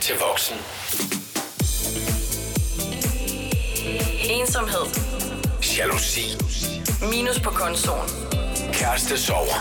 [0.00, 0.56] til voksen.
[4.30, 4.86] Ensomhed.
[5.78, 6.26] Jalousi.
[7.10, 8.08] Minus på kontoen.
[8.72, 9.58] Kæreste sover.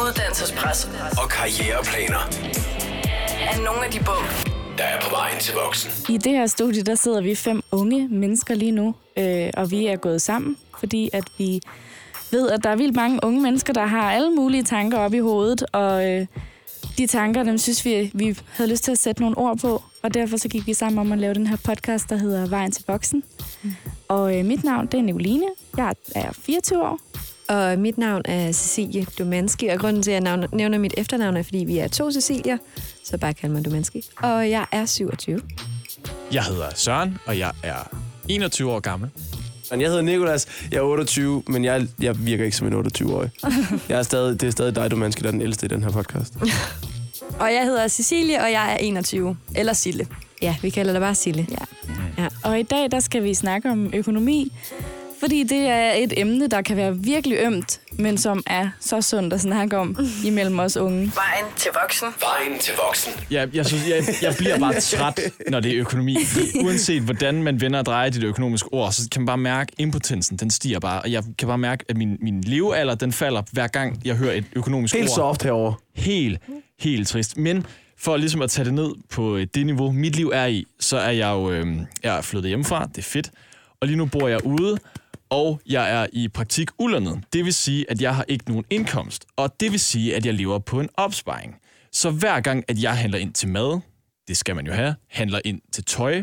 [0.00, 0.88] Uddannelsespres.
[1.22, 2.22] Og karriereplaner.
[3.50, 6.14] Er nogle af de bump, Der er på vejen til voksen.
[6.14, 9.86] I det her studie, der sidder vi fem unge mennesker lige nu, øh, og vi
[9.86, 11.60] er gået sammen, fordi at vi
[12.30, 15.18] ved, at der er vildt mange unge mennesker, der har alle mulige tanker op i
[15.18, 16.26] hovedet, og øh,
[16.98, 20.14] de tanker, dem synes vi, vi havde lyst til at sætte nogle ord på, og
[20.14, 22.84] derfor så gik vi sammen om at lave den her podcast, der hedder Vejen til
[22.88, 23.22] Voksen.
[24.08, 25.46] Og øh, mit navn, det er Nicoline.
[25.76, 26.98] Jeg er 24 år.
[27.48, 31.36] Og mit navn er Cecilie Domanski, og grunden til, at jeg navn- nævner mit efternavn,
[31.36, 32.58] er, fordi vi er to Cecilier,
[33.04, 34.02] så bare kald mig Domanski.
[34.16, 35.40] Og jeg er 27.
[36.32, 37.96] Jeg hedder Søren, og jeg er
[38.28, 39.10] 21 år gammel.
[39.70, 43.30] Men jeg hedder Nikolas, jeg er 28, men jeg, jeg virker ikke som en 28-årig.
[43.88, 45.82] Jeg er stadig, det er stadig dig, du menneske, der er den ældste i den
[45.82, 46.34] her podcast.
[47.40, 49.36] Og jeg hedder Cecilie, og jeg er 21.
[49.56, 50.06] Eller Sille.
[50.42, 51.46] Ja, vi kalder dig bare Sille.
[52.18, 52.28] Ja.
[52.44, 54.52] Og i dag, der skal vi snakke om økonomi,
[55.20, 59.32] fordi det er et emne, der kan være virkelig ømt, men som er så sundt
[59.34, 60.98] at snakke om imellem os unge.
[60.98, 62.08] vejen til voksen.
[62.20, 63.12] Vejen til voksen.
[63.30, 66.16] Jeg, jeg, synes, jeg, jeg bliver bare træt, når det er økonomi.
[66.64, 69.80] Uanset hvordan man vender og drejer dit økonomiske ord, så kan man bare mærke, at
[69.82, 71.02] impotensen den stiger bare.
[71.02, 74.32] Og jeg kan bare mærke, at min, min levealder den falder, hver gang jeg hører
[74.32, 75.14] et økonomisk Helt ord.
[75.14, 75.72] soft herover.
[75.94, 76.40] Helt,
[76.80, 77.36] helt trist.
[77.36, 77.66] Men
[77.98, 81.10] for ligesom at tage det ned på det niveau, mit liv er i, så er
[81.10, 81.66] jeg jo øh,
[82.02, 82.86] jeg er flyttet hjemmefra.
[82.86, 83.30] Det er fedt.
[83.80, 84.78] Og lige nu bor jeg ude,
[85.30, 87.24] og jeg er i praktik ulønnet.
[87.32, 89.26] Det vil sige, at jeg har ikke nogen indkomst.
[89.36, 91.56] Og det vil sige, at jeg lever på en opsparing.
[91.92, 93.80] Så hver gang, at jeg handler ind til mad,
[94.28, 96.22] det skal man jo have, handler ind til tøj,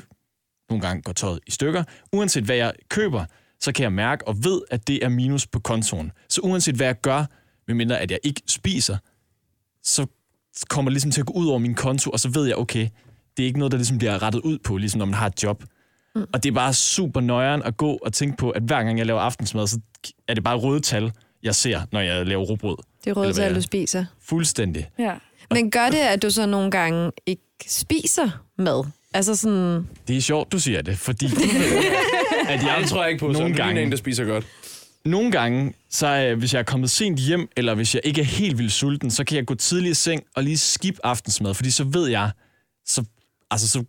[0.70, 3.26] nogle gange går tøjet i stykker, uanset hvad jeg køber,
[3.60, 6.12] så kan jeg mærke og ved, at det er minus på kontoen.
[6.30, 7.26] Så uanset hvad jeg gør,
[7.68, 8.98] medmindre at jeg ikke spiser,
[9.84, 10.08] så
[10.70, 12.90] kommer det ligesom til at gå ud over min konto, og så ved jeg, okay,
[13.38, 15.44] det er ikke noget, der ligesom bliver rettet ud på, ligesom når man har et
[15.44, 15.64] job.
[16.16, 16.26] Mm.
[16.34, 19.06] Og det er bare super nøjeren at gå og tænke på, at hver gang jeg
[19.06, 19.80] laver aftensmad, så
[20.28, 21.12] er det bare røde tal,
[21.44, 22.76] jeg ser, når jeg laver råbrød.
[23.04, 23.64] Det er røde tal, du det?
[23.64, 24.06] spiser.
[24.22, 24.90] Fuldstændig.
[25.00, 25.14] Ja.
[25.52, 28.86] Men gør det, at du så nogle gange ikke spiser mad?
[29.14, 29.88] Altså sådan...
[30.08, 31.26] Det er sjovt, du siger det, fordi
[32.50, 34.26] at jeg, Det tror jeg ikke på, så nogle du er gange, en, der spiser
[34.26, 34.46] godt.
[35.06, 38.26] nogle gange, så øh, hvis jeg er kommet sent hjem, eller hvis jeg ikke er
[38.26, 41.72] helt vildt sulten, så kan jeg gå tidligt i seng og lige skip aftensmad, fordi
[41.72, 42.32] så ved jeg,
[42.86, 43.04] så,
[43.52, 43.84] altså, så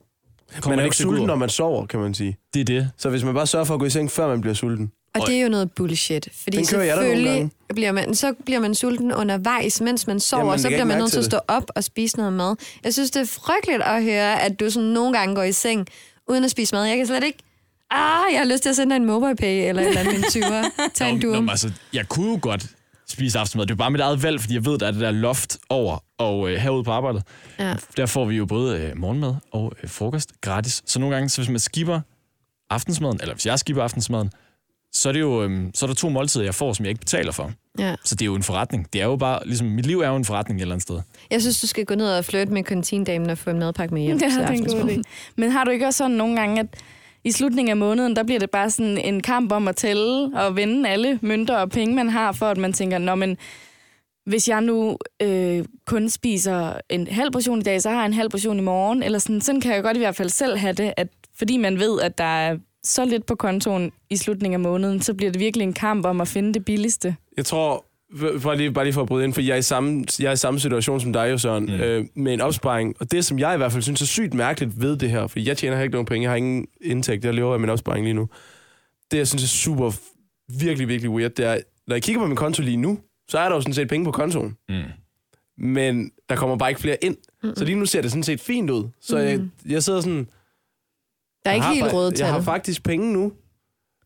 [0.67, 2.37] Man er det ikke ud sulten, når man sover, kan man sige.
[2.55, 2.91] Det er det.
[2.99, 4.93] Så hvis man bare sørger for at gå i seng, før man bliver sulten.
[5.15, 6.29] Og det er jo noget bullshit.
[6.43, 7.51] Fordi Den kører jeg da nogle selvfølgelig gange.
[7.75, 10.99] bliver man, så bliver man sulten undervejs, mens man sover, Jamen, og så bliver man
[10.99, 12.57] nødt til at stå op og spise noget mad.
[12.85, 15.87] Jeg synes, det er frygteligt at høre, at du sådan nogle gange går i seng
[16.29, 16.85] uden at spise mad.
[16.85, 17.39] Jeg kan slet ikke...
[17.91, 20.91] Ah, jeg har lyst til at sende dig en MobilePay eller en eller anden 20'er.
[20.95, 21.41] Tag en Nå, duo.
[21.41, 22.67] men altså, jeg kunne jo godt
[23.15, 23.67] spise aftensmad.
[23.67, 25.99] Det er bare mit eget valg, fordi jeg ved, der er det der loft over
[26.19, 27.23] og øh, herude på arbejdet.
[27.59, 27.75] Ja.
[27.97, 30.83] Der får vi jo både øh, morgenmad og øh, frokost gratis.
[30.87, 32.01] Så nogle gange, så hvis man skipper
[32.71, 34.31] aftensmaden, eller hvis jeg skipper aftensmaden,
[34.93, 37.01] så er, det jo, øh, så er der to måltider, jeg får, som jeg ikke
[37.01, 37.53] betaler for.
[37.79, 37.95] Ja.
[38.05, 38.93] Så det er jo en forretning.
[38.93, 41.01] Det er jo bare, ligesom, mit liv er jo en forretning et eller andet sted.
[41.31, 44.03] Jeg synes, du skal gå ned og flytte med kantindamen og få en madpakke med
[44.03, 44.97] hjem Ja, til det er en god aftensmad.
[44.99, 45.33] idé.
[45.37, 46.67] Men har du ikke også sådan nogle gange, at
[47.25, 50.57] i slutningen af måneden, der bliver det bare sådan en kamp om at tælle og
[50.57, 53.37] vende alle mønter og penge, man har, for at man tænker, nå men,
[54.27, 58.13] hvis jeg nu øh, kun spiser en halv portion i dag, så har jeg en
[58.13, 60.73] halv portion i morgen, eller sådan, sådan kan jeg godt i hvert fald selv have
[60.73, 61.09] det, at
[61.39, 65.15] fordi man ved, at der er så lidt på kontoen i slutningen af måneden, så
[65.15, 67.17] bliver det virkelig en kamp om at finde det billigste.
[67.37, 67.85] Jeg tror,
[68.43, 70.33] bare lige, bare lige for at bryde ind, for jeg er i samme, jeg er
[70.33, 71.73] i samme situation som dig, jo Søren, mm.
[71.73, 72.97] øh, med en opsparing.
[73.01, 75.49] Og det, som jeg i hvert fald synes er sygt mærkeligt ved det her, fordi
[75.49, 78.15] jeg tjener ikke nogen penge, jeg har ingen indtægt, jeg lever af min opsparing lige
[78.15, 78.29] nu.
[79.11, 79.93] Det, jeg synes er super,
[80.61, 82.99] virkelig, virkelig weird, det er, når jeg kigger på min konto lige nu,
[83.29, 84.57] så er der jo sådan set penge på kontoen.
[84.69, 84.83] Mm.
[85.59, 87.17] Men der kommer bare ikke flere ind.
[87.43, 87.57] Mm-mm.
[87.57, 88.89] Så lige nu ser det sådan set fint ud.
[89.01, 90.29] Så jeg, jeg sidder sådan...
[91.45, 93.33] Der er ikke helt fa- røde Jeg har faktisk penge nu.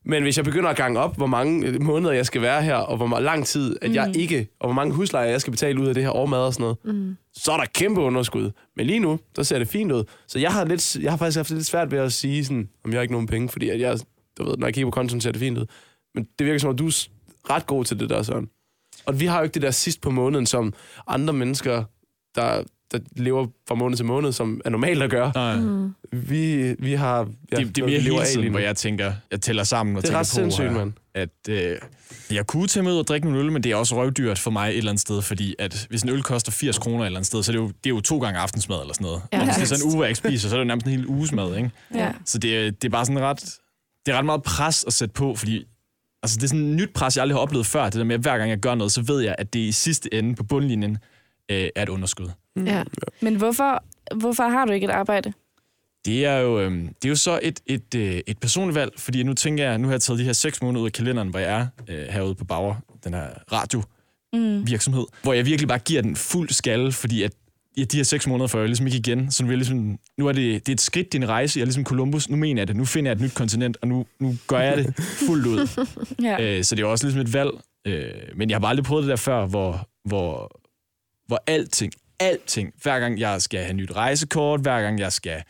[0.08, 2.74] Men hvis jeg begynder at gange op, hvor mange øh, måneder jeg skal være her,
[2.74, 5.86] og hvor lang tid, at jeg ikke, og hvor mange huslejer jeg skal betale ud
[5.86, 7.16] af det her årmad og sådan noget, mm.
[7.32, 8.50] så er der kæmpe underskud.
[8.76, 10.04] Men lige nu, der ser det fint ud.
[10.26, 12.91] Så jeg har, lidt, jeg har faktisk haft lidt svært ved at sige, sådan, om
[12.91, 13.98] jeg har ikke nogen penge, fordi at jeg,
[14.38, 15.66] du ved, når jeg kigger på kontoen, ser det fint ud.
[16.15, 17.09] Men det virker som om, du er
[17.50, 18.48] ret god til det der, Søren.
[19.06, 20.74] Og vi har jo ikke det der sidst på måneden, som
[21.06, 21.84] andre mennesker,
[22.34, 22.62] der,
[22.92, 25.32] der lever fra måned til måned, som er normalt at gøre.
[25.34, 25.56] Nej.
[25.56, 25.94] Mm.
[26.12, 27.28] Vi, vi har...
[27.52, 30.08] Ja, det, det er mere hele tiden, hvor jeg tænker, jeg tæller sammen og Det
[30.08, 30.92] er tænker ret på, sindssygt, øh, mand.
[31.14, 31.76] at øh,
[32.30, 34.50] jeg kunne tage med ud og drikke nogle øl, men det er også røvdyrt for
[34.50, 37.18] mig et eller andet sted, fordi at hvis en øl koster 80 kroner et eller
[37.18, 39.22] andet sted, så er det jo, det er jo to gange aftensmad eller sådan noget.
[39.32, 39.38] Ja.
[39.38, 40.86] Og hvis det er sådan en uge, jeg ikke spiser, så er det jo nærmest
[40.86, 41.70] en hel uges mad, ikke?
[41.94, 42.12] Ja.
[42.24, 43.54] Så det, er- det er bare sådan ret,
[44.06, 45.64] det er ret meget pres at sætte på, fordi
[46.22, 47.84] altså, det er sådan et nyt pres, jeg aldrig har oplevet før.
[47.84, 49.72] Det der med, at hver gang jeg gør noget, så ved jeg, at det i
[49.72, 50.98] sidste ende på bundlinjen
[51.50, 52.28] øh, er et underskud.
[52.56, 52.84] Ja.
[53.21, 53.84] Men hvorfor,
[54.15, 55.33] hvorfor har du ikke et arbejde?
[56.04, 59.22] Det er jo, øhm, det er jo så et, et, øh, et personligt valg, fordi
[59.22, 61.39] nu tænker jeg, nu har jeg taget de her seks måneder ud af kalenderen, hvor
[61.39, 62.74] jeg er øh, herude på Bauer,
[63.04, 63.83] den her radio
[64.33, 64.66] mm.
[64.66, 67.33] virksomhed, hvor jeg virkelig bare giver den fuld skalle, fordi at
[67.77, 69.98] ja, de her seks måneder før jeg ligesom ikke igen, så nu, er, jeg ligesom,
[70.18, 72.36] nu er det, det er et skridt i din rejse, jeg er ligesom Columbus, nu
[72.36, 74.95] mener jeg det, nu finder jeg et nyt kontinent, og nu, nu gør jeg det
[75.28, 75.86] fuldt ud.
[76.22, 76.56] Ja.
[76.56, 77.50] Øh, så det er jo også ligesom et valg.
[77.86, 80.60] Øh, men jeg har bare aldrig prøvet det der før, hvor, hvor,
[81.28, 85.42] hvor alting, alting, hver gang jeg skal have nyt rejsekort, hver gang jeg skal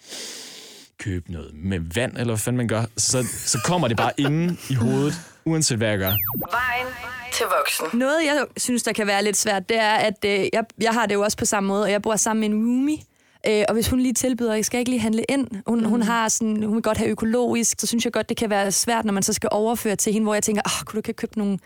[0.98, 4.58] købe noget med vand, eller hvad fanden man gør, så, så kommer det bare inden
[4.70, 5.14] i hovedet,
[5.44, 6.12] uanset hvad jeg gør.
[6.50, 6.86] Vejen
[7.32, 7.98] til voksen.
[7.98, 11.06] Noget, jeg synes, der kan være lidt svært, det er, at øh, jeg, jeg har
[11.06, 12.98] det jo også på samme måde, og jeg bor sammen med en roomie.
[13.46, 15.84] Øh, og hvis hun lige tilbyder, jeg skal ikke lige handle ind, hun, mm.
[15.84, 18.72] hun, har sådan, hun vil godt have økologisk, så synes jeg godt, det kan være
[18.72, 21.12] svært, når man så skal overføre til hende, hvor jeg tænker, oh, kunne du ikke
[21.16, 21.58] købe nogle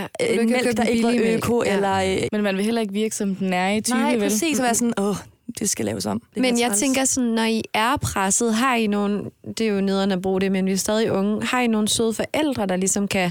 [0.00, 1.44] Ja, øh, du kan mælk, købe der en ikke var mælk.
[1.44, 1.74] øko, Ja.
[1.74, 1.94] eller...
[1.94, 4.20] Øh, Men man vil heller ikke virke, som den er i 20, nej, vel?
[4.20, 5.16] præcis, og være sådan, åh,
[5.58, 6.22] det skal laves om.
[6.34, 6.80] Det Men jeg træls.
[6.80, 10.40] tænker sådan, når I er presset, har I nogen, det er jo nederen at bruge
[10.40, 13.30] det, men vi er stadig unge, har I nogle søde forældre, der ligesom kan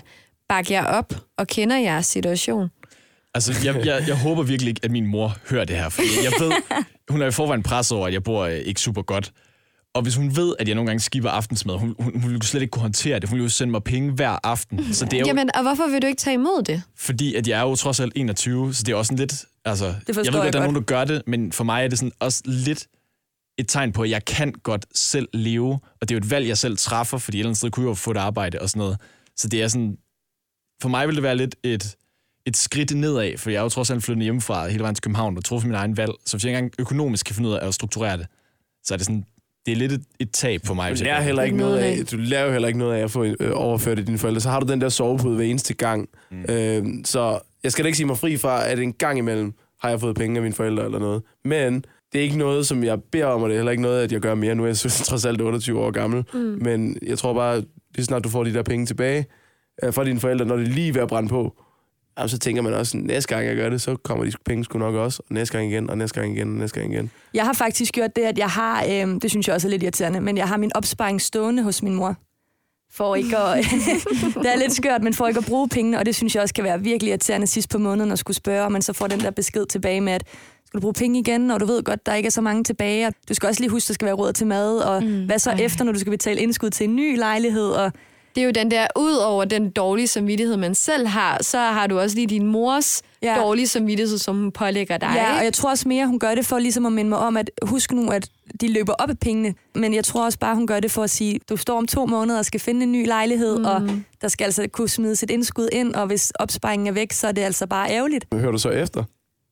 [0.50, 2.68] bakke jer op og kender jeres situation?
[3.36, 6.31] Altså, jeg, jeg, jeg håber virkelig ikke, at min mor hører det her, fordi jeg
[6.39, 6.51] ved,
[7.09, 9.31] hun er i forvejen presset over, at jeg bor øh, ikke super godt.
[9.95, 12.62] Og hvis hun ved, at jeg nogle gange skipper aftensmad, hun, hun, hun ville slet
[12.62, 13.30] ikke kunne håndtere det.
[13.30, 14.94] Hun ville jo sende mig penge hver aften.
[14.94, 16.84] Så det er jo, Jamen, og hvorfor vil du ikke tage imod det?
[16.95, 19.45] fordi at jeg er jo trods alt 21, så det er også sådan lidt...
[19.66, 21.88] Altså, jeg ved jeg godt, der er nogen, der gør det, men for mig er
[21.88, 22.88] det sådan også lidt
[23.57, 26.48] et tegn på, at jeg kan godt selv leve, og det er jo et valg,
[26.48, 28.69] jeg selv træffer, fordi et eller andet sted kunne jeg jo få et arbejde og
[28.69, 28.98] sådan noget.
[29.36, 29.98] Så det er sådan...
[30.81, 31.95] For mig vil det være lidt et,
[32.45, 35.38] et skridt nedad, for jeg er jo trods alt flyttet hjemmefra hele vejen til København
[35.38, 36.12] og truffet min egen valg.
[36.25, 38.28] Så hvis jeg ikke engang økonomisk kan finde ud af at strukturere det,
[38.84, 39.25] så er det sådan...
[39.65, 41.00] Det er lidt et, et tab for mig.
[41.00, 43.24] Du lærer heller ikke noget af, du lærer jo heller ikke noget af at få
[43.24, 44.42] øh, overført det til dine forældre.
[44.42, 46.10] Så har du den der sovepude hver eneste gang.
[46.31, 46.45] Mm.
[46.50, 49.89] Øh, så jeg skal da ikke sige mig fri fra, at en gang imellem har
[49.89, 51.21] jeg fået penge af mine forældre eller noget.
[51.45, 54.04] Men det er ikke noget, som jeg beder om, og det er heller ikke noget,
[54.04, 54.56] at jeg gør mere.
[54.56, 56.24] Nu er jeg så trods alt 28 år gammel.
[56.33, 56.39] Mm.
[56.39, 57.63] Men jeg tror bare,
[57.95, 59.25] lige snart du får de der penge tilbage
[59.83, 61.56] øh, fra dine forældre, når det lige er ved at brænde på,
[62.18, 64.80] jamen, så tænker man også, næste gang jeg gør det, så kommer de penge sgu
[64.80, 65.21] nok også.
[65.30, 67.12] Og næste gang igen, og næste gang igen, og næste gang igen.
[67.33, 69.83] Jeg har faktisk gjort det, at jeg har, øh, det synes jeg også er lidt
[69.83, 72.15] irriterende, men jeg har min opsparing stående hos min mor.
[72.92, 73.65] For ikke at,
[74.44, 76.54] det er lidt skørt, men for ikke at bruge pengene, og det synes jeg også
[76.54, 79.19] kan være virkelig irriterende sidst på måneden at skulle spørge, og man så får den
[79.19, 80.24] der besked tilbage med, at
[80.66, 83.07] skal du bruge penge igen, og du ved godt, der ikke er så mange tilbage,
[83.07, 85.25] og du skal også lige huske, der skal være råd til mad, og mm.
[85.25, 85.57] hvad så Ej.
[85.59, 87.92] efter, når du skal betale indskud til en ny lejlighed, og
[88.35, 91.88] Det er jo den der, ud over den dårlige samvittighed, man selv har, så har
[91.88, 93.35] du også lige din mors Ja.
[93.39, 95.12] dårlige samvittighed, som hun pålægger dig.
[95.15, 97.38] Ja, og jeg tror også mere, hun gør det for ligesom at minde mig om,
[97.38, 98.30] at husk nu, at
[98.62, 99.53] de løber op af pengene.
[99.75, 102.06] Men jeg tror også bare, hun gør det for at sige, du står om to
[102.06, 103.65] måneder og skal finde en ny lejlighed, mm.
[103.65, 103.89] og
[104.21, 107.31] der skal altså kunne smides et indskud ind, og hvis opsparingen er væk, så er
[107.31, 108.25] det altså bare ærgerligt.
[108.33, 109.03] Hører du så efter?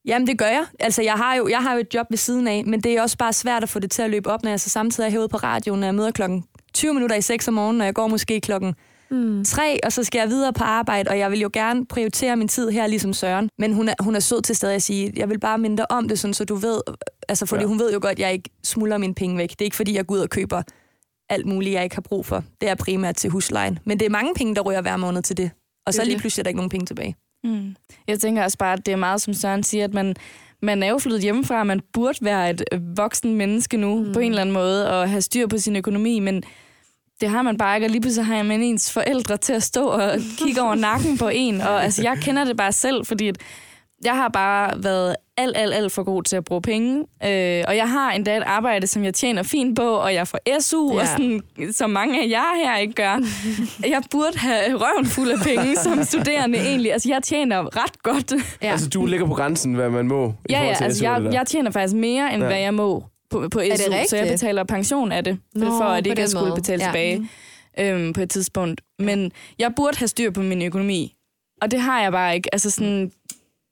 [0.05, 0.65] Jamen, det gør jeg.
[0.79, 3.01] Altså, jeg har, jo, jeg har jo et job ved siden af, men det er
[3.01, 5.11] også bare svært at få det til at løbe op, når jeg så samtidig er
[5.11, 6.43] herude på radioen, når jeg møder klokken
[6.73, 8.75] 20 minutter i 6 om morgenen, og jeg går måske klokken
[9.11, 9.43] mm.
[9.45, 12.47] 3, og så skal jeg videre på arbejde, og jeg vil jo gerne prioritere min
[12.47, 13.49] tid her, ligesom Søren.
[13.59, 15.91] Men hun er, hun er sød til stadig at sige, jeg vil bare minde dig
[15.91, 16.81] om det, sådan, så du ved,
[17.29, 17.67] altså fordi Ja.
[17.67, 19.49] hun ved jo godt, at jeg ikke smuldrer mine penge væk.
[19.49, 20.61] Det er ikke fordi, jeg går ud og køber
[21.29, 22.43] alt muligt, jeg ikke har brug for.
[22.61, 23.79] Det er primært til huslejen.
[23.85, 25.51] Men det er mange penge, der ryger hver måned til det.
[25.87, 26.21] Og så er lige det.
[26.21, 27.15] pludselig er der ikke nogen penge tilbage.
[27.43, 27.75] Mm.
[28.07, 30.15] Jeg tænker også bare, at det er meget, som Søren siger, at man,
[30.61, 32.63] man er jo flyttet hjemmefra, og man burde være et
[32.97, 34.13] voksen menneske nu, mm.
[34.13, 36.43] på en eller anden måde, og have styr på sin økonomi, men
[37.21, 39.85] det har man bare ikke, og lige pludselig har man ens forældre til at stå
[39.87, 43.35] og kigge over nakken på en, og altså, jeg kender det bare selv, fordi at
[44.03, 47.75] jeg har bare været alt, alt, alt for god til at bruge penge, øh, og
[47.77, 51.01] jeg har endda et arbejde, som jeg tjener fint på, og jeg får SU, ja.
[51.01, 53.19] og sådan, som mange af jer her ikke gør.
[53.87, 56.93] Jeg burde have røven fuld af penge som studerende egentlig.
[56.93, 58.33] Altså, jeg tjener ret godt.
[58.61, 58.71] Ja.
[58.71, 60.27] Altså, du ligger på grænsen, hvad man må.
[60.27, 62.47] i Ja, forhold ja, til altså jeg, jeg tjener faktisk mere, end ja.
[62.47, 65.83] hvad jeg må på, på SU, det så jeg betaler pension af det, Nå, for
[65.83, 66.87] at på ikke at skulle betale Ja.
[66.87, 67.29] tilbage
[67.79, 68.81] øhm, på et tidspunkt.
[68.99, 71.15] Men jeg burde have styr på min økonomi,
[71.61, 72.53] og det har jeg bare ikke.
[72.53, 73.11] Altså sådan,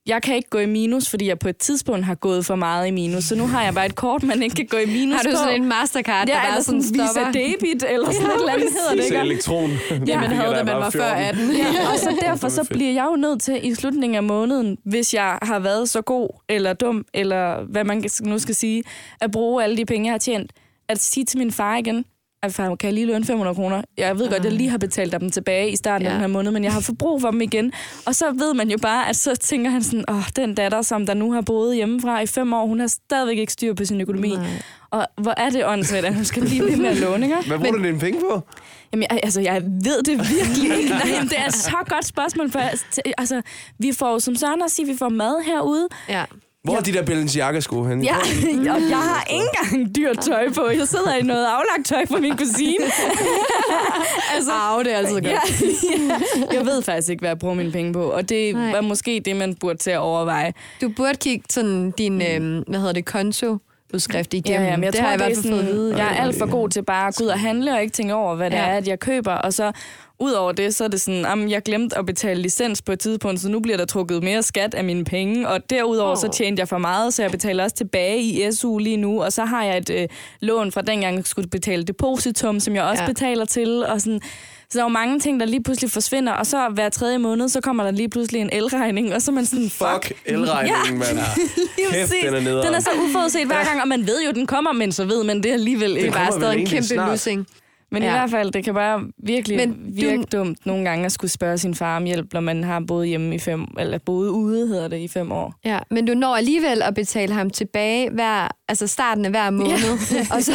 [0.10, 2.88] jeg kan ikke gå i minus, fordi jeg på et tidspunkt har gået for meget
[2.88, 5.16] i minus, så nu har jeg bare et kort, man ikke kan gå i minus
[5.16, 5.36] Har du på.
[5.38, 7.32] sådan en Mastercard, der Ja, bare eller sådan sådan Visa stopper?
[7.32, 9.18] debit, eller sådan et eller andet hedder det, ikke?
[9.18, 9.70] elektron.
[10.08, 11.52] Ja, man havde, da man var før 18.
[11.52, 15.14] Ja, og så derfor så bliver jeg jo nødt til i slutningen af måneden, hvis
[15.14, 18.84] jeg har været så god eller dum, eller hvad man nu skal sige,
[19.22, 20.52] at bruge alle de penge, jeg har tjent,
[20.90, 22.06] at sige til min far igen,
[22.44, 23.82] at far, kan jeg lige låne 500 kroner?
[23.98, 26.10] Jeg ved godt, at jeg lige har betalt dem tilbage i starten ja.
[26.10, 27.72] af den her måned, men jeg har fået brug for dem igen.
[28.06, 31.06] Og så ved man jo bare, at så tænker han sådan, åh, den datter, som
[31.06, 34.02] der nu har boet hjemmefra i fem år, hun har stadigvæk ikke styr på sin
[34.02, 34.36] økonomi.
[34.36, 34.46] Nej.
[34.92, 37.48] Og hvor er det åndssvagt, at hun skal blive ved med at låne, ikke?
[37.48, 38.42] Hvad bruger du dine penge på?
[38.94, 40.90] Jamen, jeg, altså, jeg ved det virkelig ikke.
[40.90, 42.60] Nej, jamen, det er et så godt spørgsmål, for
[43.18, 43.42] altså,
[43.80, 45.88] vi får som Søren også siger, vi får mad herude.
[46.10, 46.26] Ja.
[46.70, 48.04] Hvor er de der Balenciaga-sko henne?
[48.04, 48.16] Ja,
[48.74, 50.68] og jeg har ikke engang dyrt tøj på.
[50.78, 52.86] Jeg sidder i noget aflagt tøj fra min kusine.
[54.36, 55.26] altså, Au, det er altid godt.
[55.26, 55.40] ja,
[56.58, 58.72] jeg ved faktisk ikke, hvad jeg bruger mine penge på, og det Nej.
[58.72, 60.54] var måske det, man burde til at overveje.
[60.82, 63.58] Du burde kigge sådan din, øhm, hvad hedder det, konto
[63.94, 64.62] udskrift igennem.
[64.62, 65.98] Ja, ja, men jeg det tror, har jeg i hvert det fald er fået.
[65.98, 68.14] Jeg er alt for god til bare at gå ud og handle og ikke tænke
[68.14, 68.64] over, hvad det Ja.
[68.64, 69.34] er, at jeg køber.
[69.34, 69.72] Og så
[70.20, 73.00] ud over det, så er det sådan, at jeg glemte at betale licens på et
[73.00, 75.48] tidspunkt, så nu bliver der trukket mere skat af mine penge.
[75.48, 78.98] Og derudover så tjente jeg for meget, så jeg betaler også tilbage i SU lige
[78.98, 79.24] nu.
[79.24, 80.08] Og så har jeg et øh,
[80.42, 83.08] lån fra dengang, jeg skulle betale depositum, som jeg også Ja.
[83.08, 83.14] ja.
[83.14, 83.86] betaler til.
[83.86, 84.22] Og sådan,
[84.70, 87.50] så der er jo mange ting, der lige pludselig forsvinder, og så hver tredje måned,
[87.50, 90.08] så kommer der lige pludselig en elregning, og så er man sådan, fuck.
[90.08, 91.18] Fuck elregningen, mand.
[91.78, 92.16] Kæft, præcis.
[92.26, 92.66] den er nederen.
[92.68, 95.24] den er så uforudset hver gang, og man ved jo, den kommer, men så ved
[95.24, 96.02] man det alligevel ikke.
[96.02, 97.10] Det er bare stadig en kæmpe snart.
[97.12, 97.48] lussing.
[97.92, 98.08] Men Ja.
[98.10, 101.12] i hvert fald, det kan bare virkelig Men Men du- virke dumt nogle gange at
[101.12, 104.30] skulle spørge sin far om hjælp, når man har boet hjemme i fem, eller boet
[104.30, 105.54] ude, hedder det, i fem år.
[105.66, 109.72] Ja, men du når alligevel at betale ham tilbage hver, altså starten af hver måned.
[110.12, 110.26] Ja.
[110.36, 110.52] og så,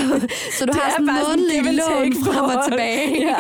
[0.59, 3.23] så du Det har sådan sådan månedlig lån frem og tilbage.
[3.29, 3.37] Ja,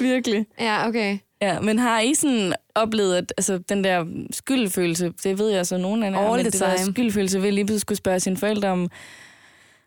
[0.08, 0.46] virkelig.
[0.60, 1.18] ja, okay.
[1.42, 5.76] Ja, men har I sådan oplevet, at altså, den der skyldfølelse, det ved jeg så
[5.76, 8.88] nogen af jer, men det der skyldfølelse ved lige pludselig skulle spørge sine forældre om,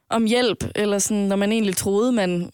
[0.10, 2.50] om hjælp, eller sådan, når man egentlig troede, man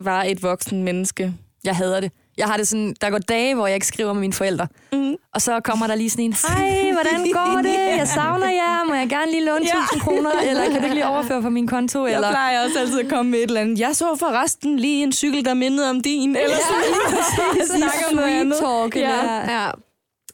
[0.00, 1.32] var et voksen menneske.
[1.64, 2.12] Jeg hader det.
[2.36, 4.66] Jeg har det sådan, der går dage, hvor jeg ikke skriver med mine forældre.
[4.92, 5.14] Mm.
[5.34, 7.78] Og så kommer der lige sådan en, hej, hvordan går det?
[8.00, 8.84] Jeg savner jer.
[8.88, 10.30] Må jeg gerne lige låne 1000 kroner?
[10.48, 12.06] Eller kan du ikke lige overføre på min konto?
[12.06, 12.30] Jeg Eller...
[12.30, 13.78] plejer også altid at komme med et eller andet.
[13.78, 16.36] Jeg så forresten lige en cykel, der mindede om din.
[16.36, 17.58] Eller sådan.
[17.58, 18.58] Jeg snakker om noget Sweet andet.
[18.58, 18.96] talk.
[18.96, 19.24] Ja.
[19.34, 19.64] Ja.
[19.64, 19.70] ja.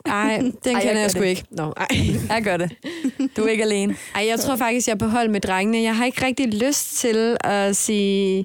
[0.06, 1.26] Ej, den jeg kender gør jeg sgu det.
[1.26, 1.44] ikke.
[1.50, 1.86] Nå, ej.
[2.34, 2.70] Jeg gør det.
[3.36, 3.96] Du er ikke alene.
[4.14, 5.82] ej, jeg tror faktisk, jeg er på hold med drengene.
[5.82, 8.44] Jeg har ikke rigtig lyst til at sige,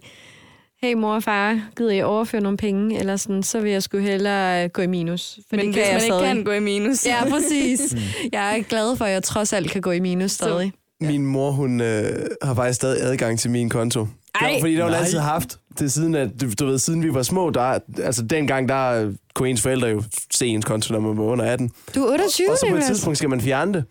[0.84, 3.00] hey mor og far, gider I overføre nogle penge?
[3.00, 5.39] Eller sådan, så vil jeg sgu hellere gå i minus.
[5.50, 6.36] For Men det hvis kan man jeg ikke stadig.
[6.36, 7.05] kan gå i minus.
[7.05, 7.96] Ja, præcis.
[8.32, 10.74] Jeg er glad for, at jeg trods alt kan gå i minus stadig.
[11.01, 14.08] Min mor, hun øh, har faktisk stadig adgang til min konto.
[14.41, 14.48] Ej.
[14.48, 15.58] Ja, fordi det har hun altid haft.
[15.79, 19.50] Det siden, at, du, du ved, siden vi var små, der, altså dengang, der kunne
[19.50, 20.03] ens forældre jo
[20.34, 21.72] se ens konto, når man var under 18.
[21.96, 23.84] Du er 28, Og så på et tidspunkt skal man fjerne det.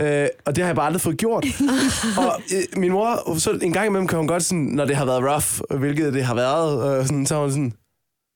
[0.00, 1.46] Øh, og det har jeg bare aldrig fået gjort.
[2.18, 5.04] og øh, min mor, så en gang imellem kan hun godt sådan, når det har
[5.04, 7.72] været rough, hvilket det har været, øh, sådan, så hun sådan,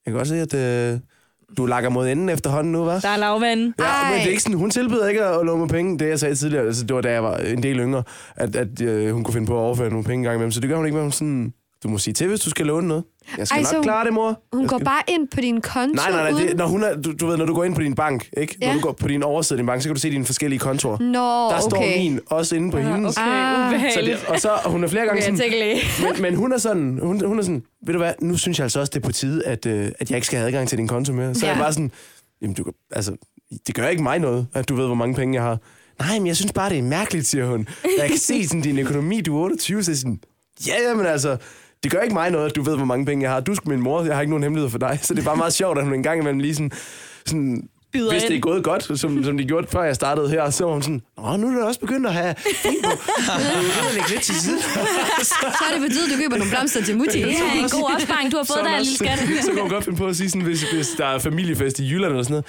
[0.05, 0.53] jeg kan godt se, at
[0.93, 0.99] øh,
[1.57, 3.01] du lakker mod enden efterhånden nu, hva'?
[3.01, 3.73] Der er lavvand.
[3.79, 4.11] Ja, Ej.
[4.11, 5.99] men det er ikke sådan, hun tilbyder ikke at låne mig penge.
[5.99, 8.03] Det jeg sagde tidligere, altså, det var da jeg var en del yngre,
[8.35, 10.51] at, at øh, hun kunne finde på at overføre nogle penge en gang imellem.
[10.51, 12.65] Så det gør hun ikke, men hun sådan, du må sige til, hvis du skal
[12.65, 13.03] låne noget.
[13.37, 14.41] Jeg skal Ej, nok hun- klare det, mor.
[14.53, 14.85] Hun Jeg går skal...
[14.85, 16.31] bare ind på din konto Nej, nej, nej.
[16.31, 16.47] uden...
[16.47, 18.57] Det, når, hun er, du, du ved, når du går ind på din bank, ikke?
[18.61, 18.67] Ja.
[18.67, 20.59] Når du går på din overside af din bank, så kan du se dine forskellige
[20.59, 20.97] kontorer.
[20.99, 21.97] Nå, Der står okay.
[21.97, 23.17] min også inde på hendes.
[23.17, 23.91] Okay, Ah.
[23.93, 26.57] Så det, og så og hun er flere gange Okay, sådan, men, men hun er
[26.57, 29.07] sådan, hun, hun er sådan, ved du hvad, nu synes jeg altså også, det er
[29.07, 31.35] på tide, at, øh, at jeg ikke skal have adgang til din konto mere.
[31.35, 31.47] Så ja.
[31.47, 31.63] er jeg Ja.
[31.63, 31.91] bare sådan,
[32.41, 33.15] jamen du, kan- altså,
[33.67, 35.57] det gør ikke mig noget, at du ved, hvor mange penge jeg har.
[35.99, 37.67] Nej, men jeg synes bare, det er mærkeligt, siger hun.
[37.99, 40.19] Jeg kan se sådan, din økonomi, du er 28, så er sådan,
[40.67, 41.37] ja, jamen altså,
[41.83, 43.39] det gør ikke mig noget, at du ved, hvor mange penge jeg har.
[43.39, 44.99] Du er min mor, jeg har ikke nogen hemmelighed for dig.
[45.01, 46.71] Så det er bare meget sjovt, at hun en gang imellem lige sådan,
[47.25, 50.49] sådan Byder hvis det er gået godt, som, som det gjorde, før jeg startede her,
[50.49, 52.89] så var hun sådan, Nå, nu er det også begyndt at have fint på.
[53.87, 54.59] At lægge lidt til siden.
[55.31, 57.17] Så er det på tide, du køber nogle blomster til Mutti.
[57.17, 59.43] Det er en god opsparing, du har fået er der, hun lille også- skat.
[59.45, 61.89] Så kan hun godt finde på at sige sådan, hvis, hvis der er familiefest i
[61.91, 62.45] Jylland eller sådan noget.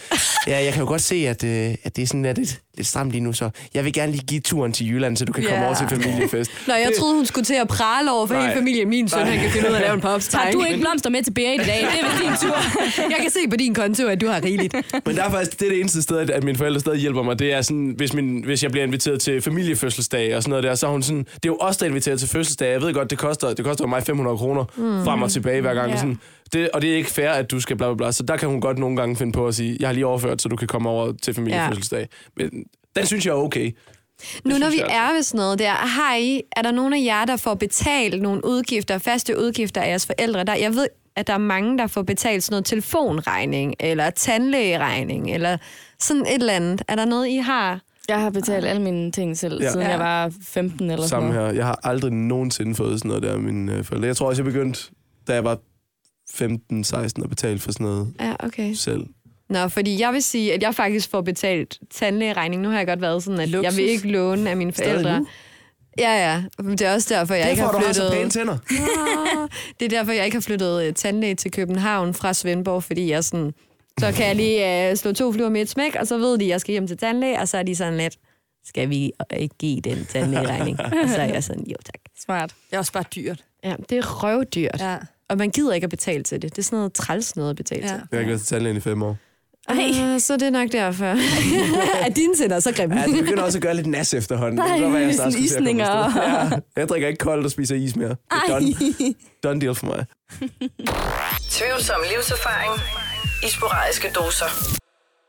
[0.47, 3.11] Ja, jeg kan jo godt se, at, øh, at det er sådan lidt, lidt stramt
[3.11, 5.59] lige nu, så jeg vil gerne lige give turen til Jylland, så du kan komme
[5.59, 5.67] Ja.
[5.67, 6.51] over til familiefest.
[6.67, 8.43] Nå, jeg troede, hun skulle til at prale over for Nej.
[8.43, 8.89] hele familien.
[8.89, 10.53] Min søn, han kan finde ud af at lave en popstegn.
[10.53, 11.79] du ikke blomster med til Berit i dag?
[11.81, 12.57] Det er din tur.
[13.15, 14.75] Jeg kan se på din konto, at du har rigeligt.
[15.07, 17.39] Men der er faktisk, det er det eneste sted, at- mine forældre stadig hjælper mig.
[17.39, 20.75] Det er sådan, hvis, min, hvis jeg bliver inviteret til familiefødselsdag og sådan noget der,
[20.75, 22.73] så er hun sådan, det er jo os, der er inviteret til fødselsdag.
[22.73, 25.05] Jeg ved godt, det koster, det koster mig 500 kroner mm.
[25.05, 25.91] frem og tilbage hver gang.
[25.91, 25.97] Ja.
[25.97, 26.19] Sådan,
[26.53, 28.13] det, og det er ikke fair, at du skal bla bla bla.
[28.13, 30.43] Så der kan hun godt nogle gange finde på at sige, jeg har lige overført,
[30.43, 32.09] så du kan komme over til familiefødselsdag.
[32.37, 32.51] Men
[32.97, 33.71] den synes jeg er okay.
[34.45, 34.97] Nu når vi jeg altså.
[34.97, 38.23] er ved sådan noget der, har I, er der nogen af jer, der får betalt
[38.23, 40.45] nogle udgifter, faste udgifter af jeres forældre?
[40.45, 45.31] Der, jeg ved, at der er mange, der får betalt sådan noget telefonregning, eller tandlægeregning,
[45.35, 45.57] eller
[46.01, 46.83] sådan et eller andet.
[46.89, 47.81] Er der noget, I har?
[48.09, 49.65] Jeg har betalt alle mine ting selv, Ja.
[49.67, 49.71] ja.
[49.73, 49.91] siden Ja.
[49.91, 51.47] jeg var 15 eller sådan Samme noget.
[51.49, 51.55] her.
[51.57, 54.07] Jeg har aldrig nogensinde fået sådan noget der af mine øh, forældre.
[54.07, 54.81] Jeg tror også, jeg begyndte,
[55.29, 55.59] da jeg var
[56.31, 58.73] 15-16 at betale for sådan noget Ja, okay.
[58.75, 59.07] selv.
[59.49, 62.63] Nå, fordi jeg vil sige, at jeg faktisk får betalt tandlægeregning.
[62.63, 63.65] Nu har jeg godt været sådan, at Luksus.
[63.73, 65.27] jeg vil ikke låne af mine forældre.
[65.99, 66.43] Ja, ja.
[66.71, 68.11] Det er også derfor, jeg ikke Derfor har du har flyttet...
[68.11, 68.59] så pæne tænder.
[69.43, 69.49] Ah,
[69.81, 73.25] det er derfor, jeg ikke har flyttet øh, tandlæge til København fra Svendborg, fordi jeg
[73.25, 73.53] sådan...
[74.01, 76.45] Så kan jeg lige uh, slå to fluer med et smæk, og så ved de,
[76.45, 78.17] at jeg skal hjem til tandlæge, og så er de sådan lidt,
[78.65, 80.81] skal vi øh, ikke give den tandlægeregning?
[80.81, 82.01] og så er jeg sådan, jo tak.
[82.25, 82.55] Smart.
[82.71, 83.45] Det er også bare dyrt.
[83.65, 84.81] Ja, det er røvdyrt.
[84.81, 84.97] Ja.
[85.31, 86.51] Og man gider ikke at betale til det.
[86.57, 87.87] Det er sådan noget træls noget at betale Ja.
[87.89, 87.95] til.
[87.95, 89.17] Jeg har ikke været til tandlægen i fem år.
[89.69, 90.19] Ej.
[90.19, 91.05] så det er nok derfor.
[92.07, 93.01] at dine tænder så grimme.
[93.01, 94.55] Ja, det begynder også at gøre lidt nas efterhånden.
[94.55, 95.87] Nej, det være, jeg sådan isninger.
[95.87, 98.09] Ja, jeg drikker ikke koldt og spiser is mere.
[98.09, 98.75] Det er done,
[99.45, 100.07] done deal for mig.
[101.51, 102.73] Tvivlsom livserfaring
[103.47, 104.47] i sporadiske doser.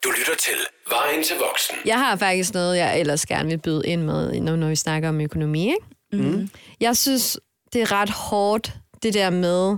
[0.03, 0.53] Du lytter til
[0.89, 1.75] Vejen til voksen.
[1.85, 5.09] Jeg har faktisk noget, jeg ellers gerne vil byde ind med, når, når vi snakker
[5.09, 5.63] om økonomi.
[5.65, 6.27] Ikke?
[6.29, 6.49] Mm.
[6.79, 7.39] Jeg synes,
[7.73, 9.77] det er ret hårdt, det der med,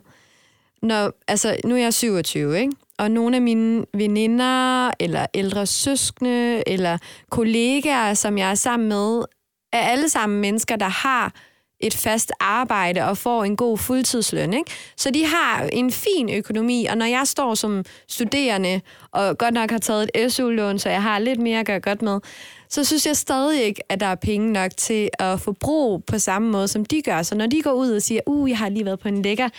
[0.83, 2.71] når, altså, nu er jeg 27, ikke?
[2.97, 6.97] og nogle af mine veninder, eller ældre søskende, eller
[7.29, 9.23] kollegaer, som jeg er sammen med,
[9.73, 11.33] er alle sammen mennesker, der har
[11.79, 14.53] et fast arbejde og får en god fuldtidsløn.
[14.53, 14.71] Ikke?
[14.97, 19.71] Så de har en fin økonomi, og når jeg står som studerende, og godt nok
[19.71, 22.19] har taget et SU-lån, så jeg har lidt mere at gøre godt med,
[22.69, 26.51] så synes jeg stadig ikke, at der er penge nok til at forbruge på samme
[26.51, 27.21] måde, som de gør.
[27.21, 29.49] Så når de går ud og siger, uh, jeg har lige været på en lækker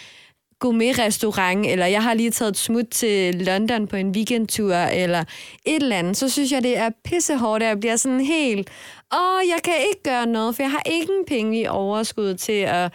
[0.64, 5.24] gourmet-restaurant, eller jeg har lige taget et smut til London på en weekendtur, eller
[5.64, 8.70] et eller andet, så synes jeg, det er pissehårdt, at jeg bliver sådan helt,
[9.14, 12.92] åh, jeg kan ikke gøre noget, for jeg har ingen penge i overskud til at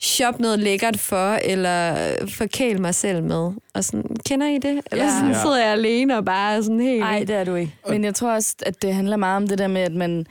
[0.00, 1.96] shoppe noget lækkert for, eller
[2.28, 3.52] forkæle mig selv med.
[3.74, 4.80] Og sådan, kender I det?
[4.92, 5.10] Eller Ja.
[5.10, 7.00] sådan sidder jeg alene og bare sådan helt...
[7.00, 7.74] Nej, det er du ikke.
[7.88, 10.26] Men jeg tror også, at det handler meget om det der med, at man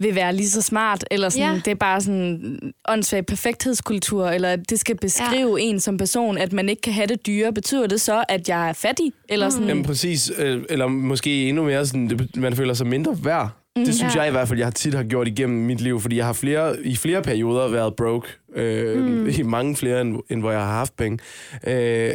[0.00, 1.60] vil være lige så smart, eller sådan, Ja.
[1.64, 5.64] det er bare sådan en åndssvag perfekthedskultur, eller at det skal beskrive ja.
[5.64, 7.52] en som person, at man ikke kan have det dyre.
[7.52, 9.12] Betyder det så, at jeg er fattig?
[9.28, 13.16] Eller sådan, Jamen præcis, øh, eller måske endnu mere sådan, det, man føler sig mindre
[13.24, 13.50] værd.
[13.76, 14.20] Det synes Ja.
[14.20, 16.32] jeg i hvert fald, jeg har tit har gjort igennem mit liv, fordi jeg har
[16.32, 18.28] flere, i flere perioder været broke.
[18.54, 19.28] Øh, mm.
[19.28, 21.18] I mange flere, end, end hvor jeg har haft penge.
[21.66, 22.10] Øh,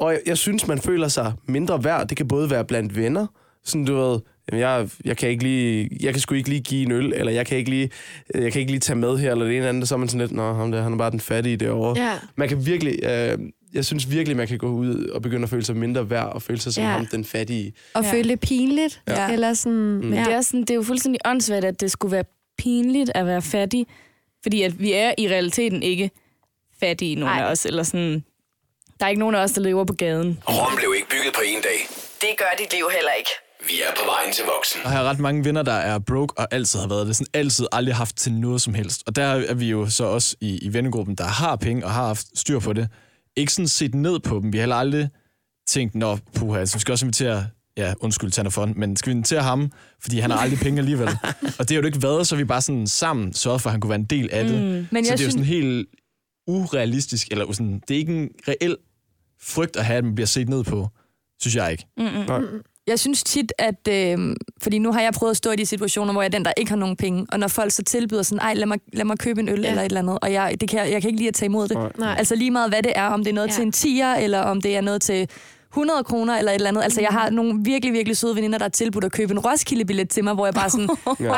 [0.00, 2.08] og jeg, jeg synes, man føler sig mindre værd.
[2.08, 3.26] Det kan både være blandt venner,
[3.64, 4.20] sådan du ved,
[4.52, 7.32] jamen jeg, jeg kan ikke lige, jeg kan sgu ikke lige give en øl, eller
[7.32, 7.90] jeg kan ikke lige,
[8.34, 10.08] jeg kan ikke lige tage med her, eller det ene eller andet, så er man
[10.08, 12.02] sådan lidt, nå, ham der, han er bare den fattige derovre.
[12.02, 12.12] Ja.
[12.36, 13.38] Man kan virkelig, øh,
[13.74, 16.42] jeg synes virkelig, man kan gå ud og begynde at føle sig mindre værd, og
[16.42, 16.90] føle sig som Ja.
[16.90, 17.72] ham, den fattige.
[17.94, 18.12] Og Ja.
[18.12, 19.02] føle det pinligt.
[19.08, 19.32] Ja.
[19.32, 19.78] Eller sådan...
[19.78, 22.24] Men det, er sådan, det er jo fuldstændig åndssvagt, at det skulle være
[22.58, 23.86] pinligt at være fattig,
[24.42, 26.10] fordi at vi er i realiteten ikke
[26.80, 27.46] fattige, nogen Nej.
[27.46, 27.66] af os.
[27.66, 28.24] Eller sådan,
[29.00, 30.38] der er ikke nogen af os, der lever på gaden.
[30.48, 31.78] Rom blev ikke bygget på en dag.
[32.20, 33.30] Det gør dit liv heller ikke.
[33.66, 34.80] Vi er på vejen til voksen.
[34.84, 37.16] Jeg har ret mange venner, der er broke og altid har været det.
[37.16, 39.02] Sådan altid aldrig haft til noget som helst.
[39.06, 42.06] Og der er vi jo så også i, i vennegruppen, der har penge og har
[42.06, 42.88] haft styr på det.
[43.36, 44.52] Ikke sådan set ned på dem.
[44.52, 45.08] Vi har heller aldrig
[45.68, 49.12] tænkt, nå, puha, så vi skal også invitere, ja, undskyld, Tanner Fond, men skal vi
[49.16, 51.08] invitere ham, fordi han har aldrig penge alligevel.
[51.58, 53.80] og det har jo ikke været, så vi bare sådan sammen sørget for, at han
[53.80, 54.54] kunne være en del af det.
[54.62, 54.86] Mm.
[54.90, 55.88] Men så det er jo synes- sådan helt
[56.46, 58.76] urealistisk, eller sådan, det er ikke en reel
[59.40, 60.88] frygt at have, at man bliver set ned på,
[61.40, 61.86] synes jeg ikke.
[62.86, 63.88] Jeg synes tit, at...
[63.88, 66.44] Øh, fordi nu har jeg prøvet at stå i de situationer, hvor jeg er den,
[66.44, 67.26] der ikke har nogen penge.
[67.32, 69.68] Og når folk så tilbyder sådan, ej, lad mig, lad mig købe en øl ja.
[69.68, 70.18] eller et eller andet.
[70.22, 71.98] Og jeg, det kan, jeg, jeg kan ikke lide at tage imod det.
[71.98, 72.14] Nej.
[72.18, 73.06] Altså lige meget, hvad det er.
[73.06, 73.52] Om det er noget ja.
[73.52, 75.28] til en tiger, eller om det er noget til
[75.76, 76.82] 100 kroner eller et eller andet.
[76.82, 80.08] Altså, jeg har nogle virkelig, virkelig søde veninder, der har tilbudt at købe en Roskilde-billet
[80.10, 80.88] til mig, hvor jeg bare sådan,
[81.20, 81.32] Ja.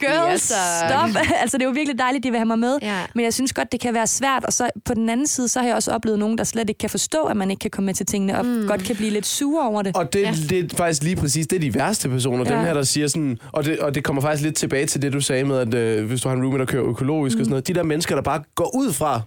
[0.00, 1.08] girls, Yes, stop.
[1.40, 2.78] altså, det er jo virkelig dejligt, de vil have mig med.
[2.82, 2.98] Ja.
[3.14, 4.44] Men jeg synes godt, det kan være svært.
[4.44, 6.78] Og så på den anden side, så har jeg også oplevet nogen, der slet ikke
[6.78, 8.66] kan forstå, at man ikke kan komme med til tingene, og mm.
[8.68, 9.96] godt kan blive lidt sure over det.
[9.96, 10.34] Og det, Ja.
[10.48, 12.44] det er faktisk lige præcis, det er de værste personer.
[12.48, 12.56] Ja.
[12.56, 15.12] dem her, der siger sådan, og det, og det kommer faktisk lidt tilbage til det,
[15.12, 17.40] du sagde med, at øh, hvis du har en roommate, der kører økologisk mm.
[17.40, 19.20] og sådan noget, de der mennesker, der bare går ud fra,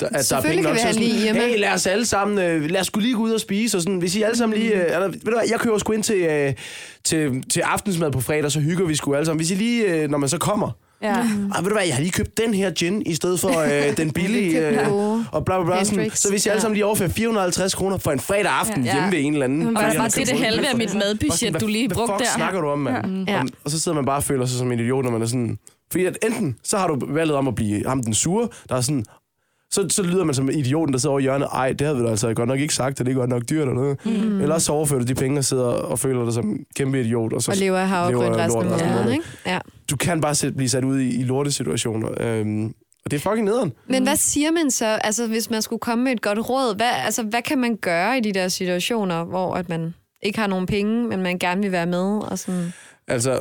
[0.00, 1.40] der- at der er Selvfølgelig penge nok, have sådan, hjemme.
[1.40, 3.82] hey, lad os alle sammen, øh, lad os skulle lige gå ud og spise, og
[3.82, 6.02] sådan, hvis I alle sammen lige, øh, eller, ved du hvad, jeg kører sgu ind
[6.02, 6.52] til, øh,
[7.04, 10.10] til, til aftensmad på fredag, så hygger vi sgu alle sammen, hvis I lige, øh,
[10.10, 10.70] når man så kommer,
[11.02, 11.08] Ja.
[11.14, 13.96] Ej, ved du hvad, jeg har lige købt den her gin, i stedet for øh,
[13.96, 14.88] den billige, øh,
[15.32, 15.84] og bla bla bla.
[15.84, 18.92] Sådan, så hvis jeg alle sammen lige overfører 450 kroner for en fredag aften Ja.
[18.94, 19.62] hjemme ved en eller anden.
[19.76, 21.96] Og fordi bare har det er det halve af mit madbudget, Hvad- du lige hvad
[21.96, 22.30] brugte der.
[22.36, 23.28] snakker du om, mand?
[23.28, 23.40] Ja.
[23.40, 25.26] Og, og så sidder man bare og føler sig som en idiot, når man er
[25.26, 25.58] sådan...
[25.92, 28.80] Fordi at enten, så har du valget om at blive ham den sure, der er
[28.80, 29.04] sådan...
[29.72, 31.48] Så, så lyder man som idioten, der sidder over hjørnet.
[31.52, 33.42] Ej, det havde vi da altså godt nok ikke sagt, at det er godt nok
[33.50, 34.06] dyrt eller noget.
[34.06, 34.40] Mm.
[34.40, 37.32] Eller så overfører du de penge og sidder og føler dig som en kæmpe idiot.
[37.32, 39.24] Og, så Og lever havregryn lever af resten af måneden, ikke?
[39.46, 39.58] Ja.
[39.90, 42.08] Du kan bare selv blive sat ud i, i lortesituationer.
[42.20, 42.66] Øhm,
[43.04, 43.72] og det er fucking nederen.
[43.88, 46.76] Men hvad siger man så, altså hvis man skulle komme med et godt råd?
[46.76, 50.46] Hvad, altså, hvad kan man gøre i de der situationer, hvor at man ikke har
[50.46, 52.22] nogen penge, men man gerne vil være med?
[52.30, 52.72] Og sådan?
[53.08, 53.40] Altså,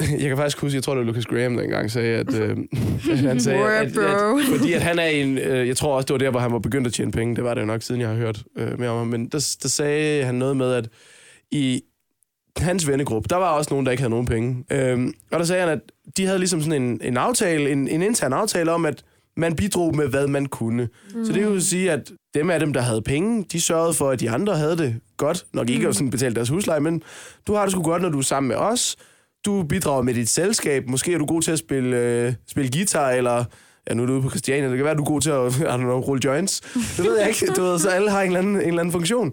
[0.20, 2.56] jeg kan faktisk huske, jeg tror det var Lucas Graham, der engang sagde, at, øh,
[3.12, 4.20] at han sagde, at, at,
[4.58, 6.58] fordi at han er en, øh, jeg tror også, det var der, hvor han var
[6.58, 8.90] begyndt at tjene penge, det var det jo nok, siden jeg har hørt øh, mere
[8.90, 10.88] om ham, men der, der sagde han noget med, at
[11.50, 11.82] i
[12.56, 14.64] hans vennegruppe, der var også nogen, der ikke havde nogen penge.
[14.70, 15.80] Øhm, og der sagde han, at
[16.16, 19.04] de havde ligesom sådan en, en aftale, en, en intern aftale om, at
[19.36, 20.88] man bidrog med, hvad man kunne.
[21.14, 21.24] Mm.
[21.24, 24.20] Så det vil sige, at dem af dem, der havde penge, de sørgede for, at
[24.20, 25.46] de andre havde det godt.
[25.52, 27.02] Nok ikke at sådan betale deres husleje, men
[27.46, 28.96] du har det sgu godt, når du er sammen med os.
[29.46, 30.88] Du bidrager med dit selskab.
[30.88, 33.44] Måske er du god til at spille, øh, spille guitar, eller
[33.88, 34.68] ja, nu er du ude på Christiania.
[34.68, 36.60] Det kan være, du er god til at I don't know, rulle joints.
[36.96, 37.46] Det ved jeg ikke.
[37.56, 39.32] Du ved, så alle har en eller anden, en eller anden funktion.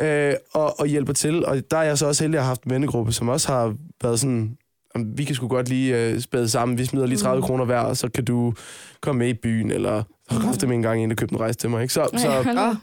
[0.00, 1.44] øh, og, og hjælper til.
[1.46, 3.74] Og der er jeg så også heldig at have haft en vennegruppe, som også har
[4.02, 4.56] været sådan,
[4.94, 7.78] "Jamen, vi kan sgu godt lige øh, spæde sammen, vi smider lige 30 kroner hver,
[7.80, 8.54] og så kan du
[9.02, 11.70] komme med i byen, eller kræfte med en gang en, der købte en rejse til
[11.70, 11.82] mig.
[11.82, 11.94] Ikke?
[11.94, 12.76] Så, så, Åh,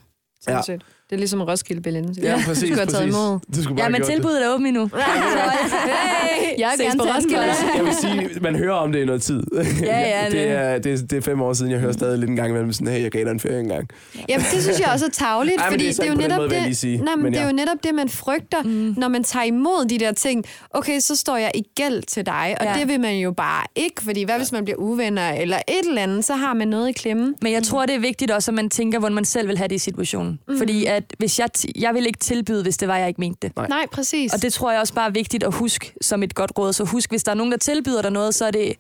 [0.47, 0.61] Ja.
[1.09, 2.15] Det er ligesom Roskilde billetten.
[2.21, 3.39] ja, præcis, Du skulle have taget imod.
[3.55, 4.89] Du skulle bare Ja, men tilbuddet er åbent endnu.
[5.47, 7.43] Hey, jeg vil gerne på Roskilde.
[7.77, 9.43] Jeg vil sige, man hører om det i noget tid.
[9.81, 12.29] Ja, ja, det, er, det, er, det er fem år siden, jeg hører stadig lidt
[12.29, 13.89] en gang imellem sådan, hey, jeg gav dig en ferie engang.
[14.29, 16.49] Jamen, det synes jeg også er tavligt, fordi det er det er, jo netop måde,
[16.49, 16.97] det, sige.
[16.97, 17.49] nej, men Men det er ja.
[17.49, 18.93] jo netop det, man frygter, mm.
[18.97, 20.45] når man tager imod de der ting.
[20.71, 22.71] Okay, så står jeg i gæld til dig, og Ja.
[22.73, 22.79] ja.
[22.79, 26.01] det vil man jo bare ikke, fordi hvad hvis man bliver uvenner eller et eller
[26.01, 27.33] andet, så har man noget i klemme.
[27.41, 29.67] Men jeg tror, det er vigtigt også, at man tænker, hvordan man selv vil have
[29.67, 30.39] det i situationen.
[30.47, 30.57] Mm.
[30.57, 33.39] Fordi at hvis jeg, t- jeg vil ikke tilbyde, hvis det var, jeg ikke mente
[33.41, 33.55] det.
[33.55, 33.67] Nej.
[33.67, 34.33] Nej, præcis.
[34.33, 36.73] Og det tror jeg også bare er vigtigt at huske som et godt råd.
[36.73, 38.73] Så husk, hvis der er nogen, der tilbyder dig noget, så er det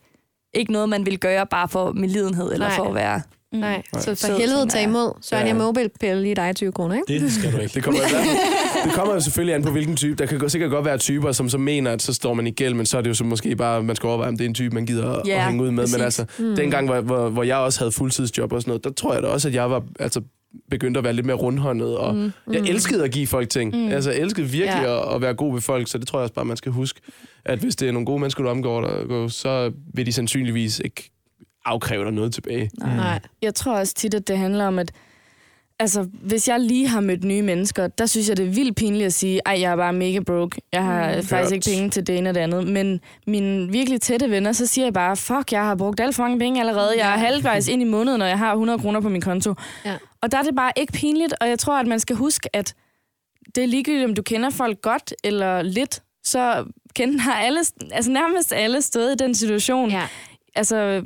[0.53, 2.75] ikke noget, man vil gøre bare for medlidenhed, eller Nej.
[2.75, 3.21] for at være...
[3.53, 5.11] Nej, så for Så helvede tag imod.
[5.21, 5.45] Så er Ja.
[5.45, 7.23] jeg mobilpille lige dig 20 kroner, ikke?
[7.25, 7.73] Det skal du ikke.
[7.73, 10.15] Det kommer, fald- det kommer jo selvfølgelig an på, hvilken type.
[10.15, 12.73] Der kan sikkert godt være typer, som så mener, at så står man i gæld,
[12.73, 14.53] men så er det jo så måske bare, man skal overveje, om det er en
[14.55, 15.83] type, man gider at, Ja, at hænge ud med.
[15.83, 15.95] præcis.
[15.97, 16.55] Men altså, mm.
[16.55, 19.27] dengang, hvor, hvor, hvor jeg også havde fuldtidsjob og sådan noget, der tror jeg da
[19.27, 20.21] også, at jeg var altså,
[20.71, 22.31] begyndt at være lidt mere rundhåndet, og mm.
[22.53, 23.75] jeg elskede at give folk ting.
[23.75, 23.87] Mm.
[23.87, 25.09] Altså, jeg elskede virkelig Ja.
[25.09, 27.01] at, at være god ved folk, så det tror jeg også bare, man skal huske,
[27.45, 31.11] at hvis det er nogle gode mennesker, du omgår, så vil de sandsynligvis ikke
[31.65, 32.69] afkræve dig noget tilbage.
[32.79, 33.19] Nej.
[33.41, 34.91] Jeg tror også tit, at det handler om, at
[35.79, 39.05] altså, hvis jeg lige har mødt nye mennesker, der synes jeg, det er vildt pinligt
[39.05, 40.61] at sige, ej, jeg er bare mega broke.
[40.71, 42.67] Jeg har mm, faktisk ikke penge til det ene og det andet.
[42.67, 46.23] Men mine virkelig tætte venner, så siger jeg bare, fuck, jeg har brugt alt for
[46.23, 46.97] mange penge allerede.
[46.97, 49.53] Jeg er halvvejs ind i måneden, og jeg har 100 kroner på min konto.
[49.85, 49.97] Ja.
[50.21, 52.73] Og der er det bare ikke pinligt, og jeg tror, at man skal huske, at
[53.55, 57.59] det er ligegyldigt, om du kender folk godt eller lidt, så kender har alle,
[57.91, 59.91] altså nærmest alle stået i den situation.
[59.91, 60.07] Ja.
[60.55, 61.03] Altså,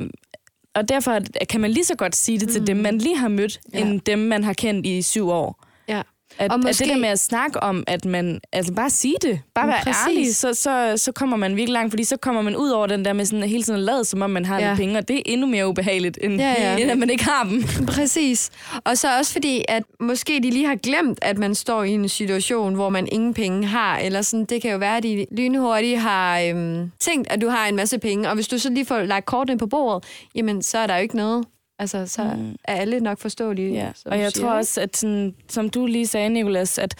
[0.75, 3.59] og derfor kan man lige så godt sige det til dem, man lige har mødt,
[3.73, 3.79] ja.
[3.79, 5.65] end dem, man har kendt i syv år.
[5.87, 6.01] Ja.
[6.41, 9.15] At, Og måske- at det der med at snakke om, at man, altså bare sige
[9.21, 9.97] det, bare være Præcis.
[10.07, 13.05] ærlig, så, så, så kommer man virkelig langt, fordi så kommer man ud over den
[13.05, 14.67] der med sådan hele tiden lade, som om man har Ja.
[14.67, 16.55] lidt penge, og det er endnu mere ubehageligt, end, ja.
[16.59, 16.77] ja.
[16.77, 17.63] end at man ikke har dem.
[17.95, 18.49] Præcis.
[18.83, 22.09] Og så også fordi, at måske de lige har glemt, at man står i en
[22.09, 25.99] situation, hvor man ingen penge har, eller sådan, det kan jo være, at de lynhurtigt
[25.99, 28.99] har øhm, tænkt, at du har en masse penge, og hvis du så lige får
[28.99, 30.03] lagt kortene på bordet,
[30.35, 31.45] jamen, så er der jo ikke noget.
[31.81, 32.55] Altså, så mm.
[32.63, 33.73] er alle nok forståelige.
[33.73, 33.91] Ja.
[34.05, 36.95] Og jeg siger, tror også, at sådan, som du lige sagde, Nicolas, at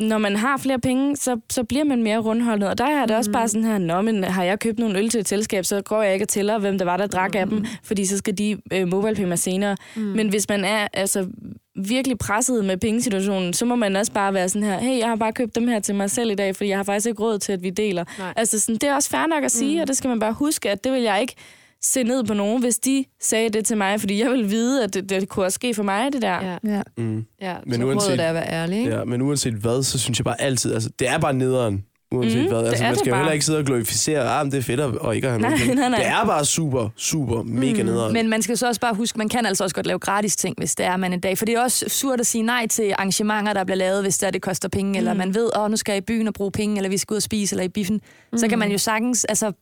[0.00, 2.68] når man har flere penge, så, så bliver man mere rundholdet.
[2.68, 5.08] Og der er det også bare sådan her, Nå, men har jeg købt nogle øl
[5.08, 7.46] til et selskab, så går jeg ikke og tæller, hvem der var, der drak af
[7.46, 9.76] dem, fordi så skal de øh, mobilepay mig senere.
[9.96, 10.02] Mm.
[10.02, 11.26] Men hvis man er altså,
[11.74, 15.16] virkelig presset med pengesituationen, så må man også bare være sådan her, hey, jeg har
[15.16, 17.38] bare købt dem her til mig selv i dag, fordi jeg har faktisk ikke råd
[17.38, 18.04] til, at vi deler.
[18.18, 18.32] Nej.
[18.36, 19.80] Altså, sådan, det er også fair nok at sige, mm.
[19.80, 21.34] og det skal man bare huske, at det vil jeg ikke
[21.82, 24.94] se ned på nogen, hvis de sagde det til mig, fordi jeg vil vide, at
[24.94, 26.44] det, det kunne også ske for mig, det der.
[26.44, 26.82] Ja, Ja.
[26.98, 27.24] Mm.
[27.42, 27.54] ja.
[27.66, 28.90] Men så uanset- er at være ærlig, ikke?
[28.96, 31.84] Ja, men uanset hvad, så synes jeg bare altid, altså, det er bare nederen.
[32.12, 32.58] Uanset Mhm, hvad.
[32.58, 34.62] det Altså, man det skal jo heller ikke sidde og glorificere, ah, men det er
[34.62, 35.98] fedt at og ikke at have Nej, nej, nej.
[35.98, 38.12] Det er bare super, super, mega nederen.
[38.12, 40.54] Men man skal så også bare huske, man kan altså også godt lave gratis ting,
[40.58, 41.38] hvis det er man en dag.
[41.38, 44.26] For det er også surt at sige nej til arrangementer, der bliver lavet, hvis det,
[44.26, 44.96] er, det koster penge, mm.
[44.98, 47.14] eller man ved, åh, nu skal jeg i byen og bruge penge, eller vi skal
[47.14, 48.00] ud og spise, eller i biffen.
[48.32, 48.38] Mm.
[48.38, 49.52] Så kan man jo sagtens, altså,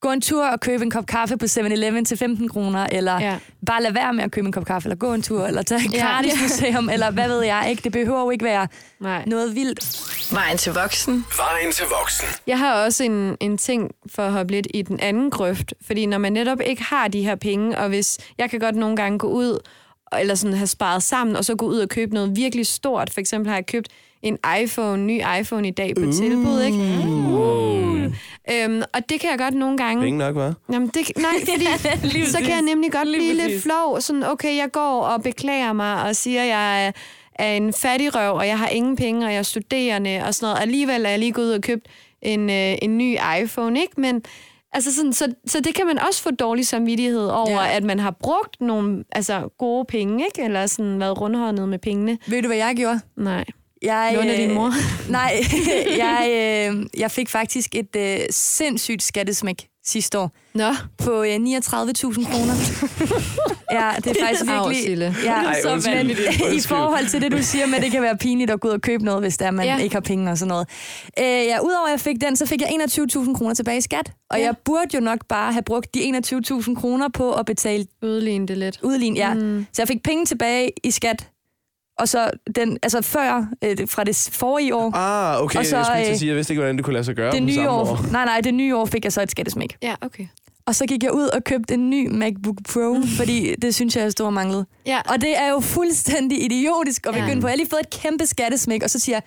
[0.00, 3.38] gå en tur og købe en kop kaffe på 7-Eleven til 15 kroner, eller Ja.
[3.66, 5.84] bare lade være med at købe en kop kaffe, eller gå en tur, eller tage
[5.84, 6.06] en Ja.
[6.06, 7.82] gratis museum, eller hvad ved jeg ikke.
[7.84, 8.68] Det behøver jo ikke være
[9.00, 9.24] Nej.
[9.26, 10.00] noget vildt.
[10.32, 11.24] Vejen til voksen.
[11.36, 12.28] Vejen til voksen.
[12.46, 16.06] Jeg har også en, en ting for at hoppe lidt i den anden grøft, fordi
[16.06, 19.18] når man netop ikke har de her penge, og hvis jeg kan godt nogle gange
[19.18, 19.58] gå ud,
[20.20, 23.10] eller sådan have sparet sammen, og så gå ud og købe noget virkelig stort.
[23.10, 23.88] For eksempel har jeg købt
[24.24, 26.12] en iPhone, ny iPhone i dag på uh.
[26.12, 26.78] tilbud, ikke?
[26.78, 27.84] Uh.
[28.52, 30.02] Øhm, og det kan jeg godt nogle gange...
[30.02, 30.72] Penge nok, hva'?
[30.72, 31.30] Jamen, det, nej,
[32.00, 33.62] fordi så kan jeg nemlig godt blive lidt præcis.
[33.62, 34.00] flov.
[34.00, 36.92] Sådan, okay, jeg går og beklager mig og siger, at jeg
[37.38, 40.46] er, en fattig røv, og jeg har ingen penge, og jeg er studerende og sådan
[40.46, 40.62] noget.
[40.62, 41.88] Alligevel er jeg lige gået ud og købt
[42.22, 44.00] en, øh, en ny iPhone, ikke?
[44.00, 44.22] Men
[44.72, 47.76] altså sådan, så, så det kan man også få dårlig samvittighed over, ja.
[47.76, 50.42] at man har brugt nogle altså, gode penge, ikke?
[50.42, 52.18] Eller sådan været rundhåndet med pengene.
[52.26, 53.00] Ved du, hvad jeg gjorde?
[53.16, 53.44] Nej.
[53.84, 54.72] Jeg, Lånte din mor?
[55.10, 55.42] Nej,
[56.04, 56.28] jeg,
[56.70, 62.54] øh, jeg fik faktisk et øh, sindssygt skattesmæk sidste år Nå, på øh, 39.000 kroner.
[63.78, 64.44] ja, det er faktisk
[64.76, 65.14] virkelig...
[65.24, 65.94] Ja, Ej, så undskyld.
[65.94, 66.64] vanvittigt.
[66.64, 68.72] I forhold til det, du siger med, at det kan være pinligt at gå ud
[68.72, 69.78] og købe noget, hvis det er, man Ja.
[69.78, 70.68] ikke har penge og sådan noget.
[71.18, 74.12] Øh, ja, udover at jeg fik den, så fik jeg 21.000 kroner tilbage i skat.
[74.30, 74.44] Og Ja.
[74.44, 78.58] jeg burde jo nok bare have brugt de 21.000 kroner på at betale udligne det
[78.58, 78.78] lidt.
[78.82, 79.16] udlign.
[79.16, 79.34] Ja.
[79.34, 79.66] Mm.
[79.72, 81.28] Så jeg fik penge tilbage i skat.
[81.98, 85.58] Og så den, altså før, øh, fra det forrige år, Ah, okay.
[85.58, 87.04] Og så, jeg skulle til øh, at sige, jeg vidste ikke, hvordan det kunne lade
[87.04, 87.98] sig gøre det nye samme år, år.
[88.12, 89.76] nej, nej, det nye år fik jeg så et skattesmæk.
[89.82, 90.26] Ja, okay.
[90.66, 94.02] Og så gik jeg ud og købte en ny MacBook Pro, fordi det synes jeg,
[94.02, 94.66] jeg stod og manglede.
[94.86, 95.00] Ja.
[95.08, 97.20] Og det er jo fuldstændig idiotisk at Ja.
[97.20, 97.46] begynde på.
[97.46, 99.22] Jeg har lige fået et kæmpe skattesmæk, og så siger jeg,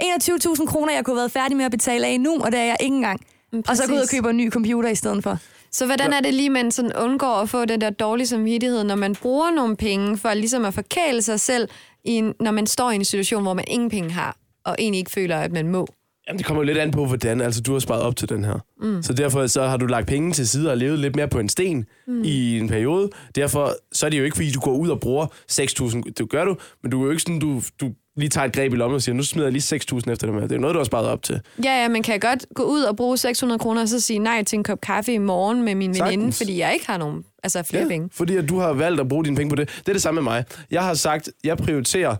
[0.00, 2.64] 21.000 kroner, jeg kunne have været færdig med at betale af nu, og det er
[2.64, 3.20] jeg ikke engang.
[3.68, 5.38] Og så går jeg ud og køber en ny computer i stedet for.
[5.72, 8.94] Så hvordan er det lige, man sådan undgår at få den der dårlige samvittighed, når
[8.94, 11.68] man bruger nogle penge for ligesom at forkæle sig selv,
[12.04, 14.98] i en, når man står i en situation, hvor man ingen penge har, og egentlig
[14.98, 15.86] ikke føler, at man må?
[16.28, 18.44] Jamen, det kommer jo lidt an på, hvordan altså, du har sparet op til den
[18.44, 18.58] her.
[18.82, 19.02] Mm.
[19.02, 21.48] Så derfor så har du lagt penge til side og levet lidt mere på en
[21.48, 22.22] sten mm.
[22.24, 23.10] i en periode.
[23.34, 26.12] Derfor så er det jo ikke, fordi du går ud og bruger 6.000.
[26.18, 28.72] Det gør du, men du er jo ikke sådan, du, du lige tager et greb
[28.72, 30.40] i lommen og siger, nu smider jeg lige 6.000 efter det her.
[30.40, 31.40] Det er noget, du har sparet op til.
[31.64, 34.44] Ja, ja, man kan godt gå ud og bruge 600 kroner, og så sige nej
[34.44, 36.36] til en kop kaffe i morgen med min veninde, Sagtens.
[36.38, 38.08] fordi jeg ikke har nogen altså flere penge.
[38.12, 39.68] fordi at du har valgt at bruge dine penge på det.
[39.68, 40.44] Det er det samme med mig.
[40.70, 42.16] Jeg har sagt, jeg prioriterer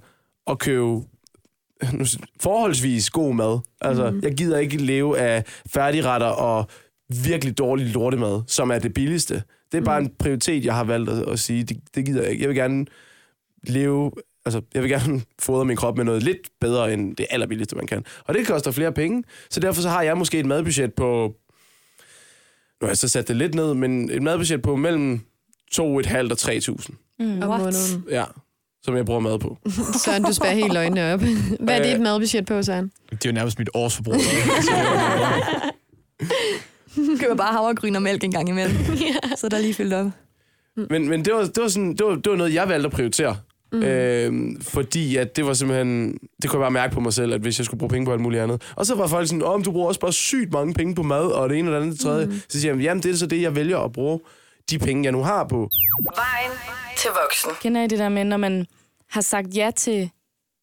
[0.47, 1.01] at købe
[1.93, 2.05] nu,
[2.41, 3.59] forholdsvis god mad.
[3.81, 4.21] Altså, mm.
[4.23, 6.67] jeg gider ikke leve af færdigretter og
[7.25, 9.43] virkelig dårlig lortemad, som er det billigste.
[9.73, 12.31] Det er bare en prioritet, jeg har valgt at, at sige, det, det gider jeg
[12.31, 12.43] ikke.
[12.43, 12.87] Jeg vil gerne
[13.67, 14.11] leve,
[14.45, 17.87] altså, jeg vil gerne fodre min krop med noget lidt bedre end det allerbilligste, man
[17.87, 18.05] kan.
[18.25, 21.35] Og det koster flere penge, så derfor så har jeg måske et madbudget på,
[22.81, 25.21] nu har jeg så sat det lidt ned, men et madbudget på mellem
[25.75, 26.03] 2.500 og
[26.33, 26.87] 3.000.
[27.19, 28.05] Mm, måneden.
[28.11, 28.25] Ja,
[28.83, 29.59] som jeg bruger mad på.
[30.05, 31.21] Søren, du spærer helt øjnene op.
[31.61, 32.93] Hvad er dit madbudget på, Søren?
[33.11, 34.15] Det er jo nærmest mit årsforbrug.
[37.21, 38.77] køber bare havregryn og mælk en gang imellem.
[38.95, 39.37] ja.
[39.37, 40.07] Så er der lige fyldt op.
[40.91, 42.93] Men, men det, var, det, var sådan, det, var, det var noget, jeg valgte at
[42.93, 43.37] prioritere.
[43.73, 43.83] Mm.
[43.83, 46.19] Øhm, fordi at det var simpelthen...
[46.43, 48.13] Det kunne jeg bare mærke på mig selv, at hvis jeg skulle bruge penge på
[48.13, 48.63] alt muligt andet.
[48.77, 51.27] Og så var folk sådan, om du bruger også bare sygt mange penge på mad,
[51.27, 52.27] og det ene og det andet og det tredje.
[52.27, 52.41] Mm.
[52.49, 54.21] Så siger jeg, jamen det er så det, jeg vælger at bruge
[54.71, 55.71] de penge, jeg nu har på.
[56.17, 56.51] Vejen
[56.97, 57.51] til voksen.
[57.63, 58.67] Kender I det der med, når man
[59.11, 60.11] har sagt ja til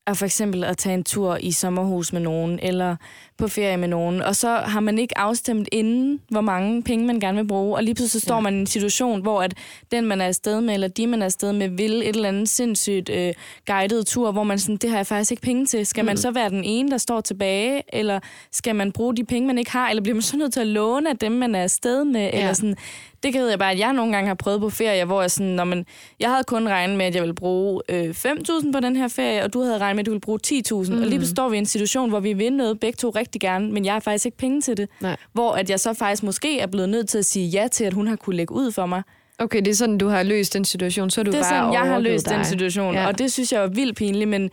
[0.10, 2.96] at for eksempel at tage en tur i sommerhus med nogen, eller
[3.38, 7.20] på ferie med nogen, og så har man ikke afstemt inden, hvor mange penge man
[7.20, 8.42] gerne vil bruge, og lige pludselig så står ja.
[8.42, 9.54] man i en situation, hvor at
[9.92, 12.50] den, man er afsted med, eller de, man er afsted med, vil et eller andet
[12.50, 13.34] sindssygt øh,
[13.68, 15.86] guided tur, hvor man sådan, det har jeg faktisk ikke penge til.
[15.86, 18.20] Skal man så være den ene, der står tilbage, eller
[18.52, 20.68] skal man bruge de penge, man ikke har, eller bliver man så nødt til at
[20.68, 22.40] låne af dem, man er afsted med, ja.
[22.40, 22.76] eller sådan...
[23.24, 25.52] Det kan jeg bare, at jeg nogle gange har prøvet på ferie, hvor jeg sådan,
[25.52, 25.86] når man,
[26.20, 29.44] jeg havde kun regnet med, at jeg ville bruge øh, 5.000 på den her ferie,
[29.44, 30.52] og du havde regnet med, at du ville bruge 10.000.
[30.72, 30.74] Mm.
[30.74, 33.42] Og lige pludselig står vi i en situation, hvor vi vil noget begge to rigtig
[33.42, 34.90] gerne, men jeg har faktisk ikke penge til det.
[35.02, 35.16] Nej.
[35.34, 37.94] Hvor at jeg så faktisk måske er blevet nødt til at sige ja til, at
[37.94, 39.02] hun har kunne lægge ud for mig.
[39.40, 41.50] Okay, det er sådan, du har løst den situation, så er du det er bare
[41.50, 42.46] sådan, jeg har løst den dig.
[42.46, 43.08] situation, Ja.
[43.08, 44.50] og det synes jeg er vildt pinligt, men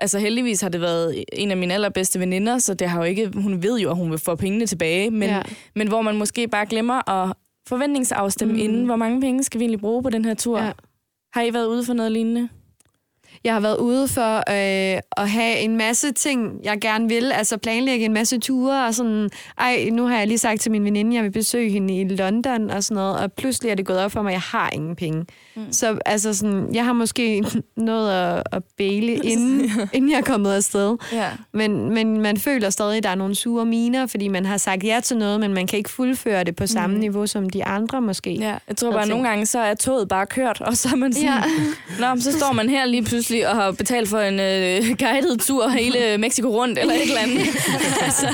[0.00, 3.30] altså heldigvis har det været en af mine allerbedste veninder, så det har jo ikke,
[3.34, 5.42] hun ved jo, at hun vil få pengene tilbage, men, ja.
[5.74, 7.32] men hvor man måske bare glemmer at
[7.68, 8.60] forventningsafstemme mm.
[8.60, 10.58] inden, hvor mange penge skal vi egentlig bruge på den her tur.
[10.58, 10.72] Ja.
[11.32, 12.48] Har I været ude for noget lignende?
[13.44, 17.32] Jeg har været ude for øh, at have en masse ting, jeg gerne vil.
[17.32, 19.30] Altså planlægge en masse ture og sådan.
[19.58, 22.70] Ej, nu har jeg lige sagt til min veninde, jeg vil besøge hende i London
[22.70, 23.18] og sådan noget.
[23.18, 25.26] Og pludselig er det gået op for mig, at jeg har ingen penge.
[25.56, 25.62] Mm.
[25.72, 27.44] Så altså sådan, jeg har måske
[27.76, 30.96] nået at, at bæle, inden, inden jeg er kommet afsted.
[31.12, 31.28] Ja.
[31.52, 34.84] Men, men man føler stadig, at der er nogle sure miner, fordi man har sagt
[34.84, 37.00] ja til noget, men man kan ikke fuldføre det på samme mm.
[37.00, 38.32] niveau som de andre måske.
[38.34, 40.96] Ja, jeg tror bare, at nogle gange så er toget bare kørt, og så er
[40.96, 41.28] man sådan,
[42.00, 42.14] Ja.
[42.14, 45.68] Nå, så står man her lige pludselig og har betalt for en øh, guided tur
[45.68, 47.46] hele Mexico rundt, eller et eller andet.
[48.06, 48.28] altså,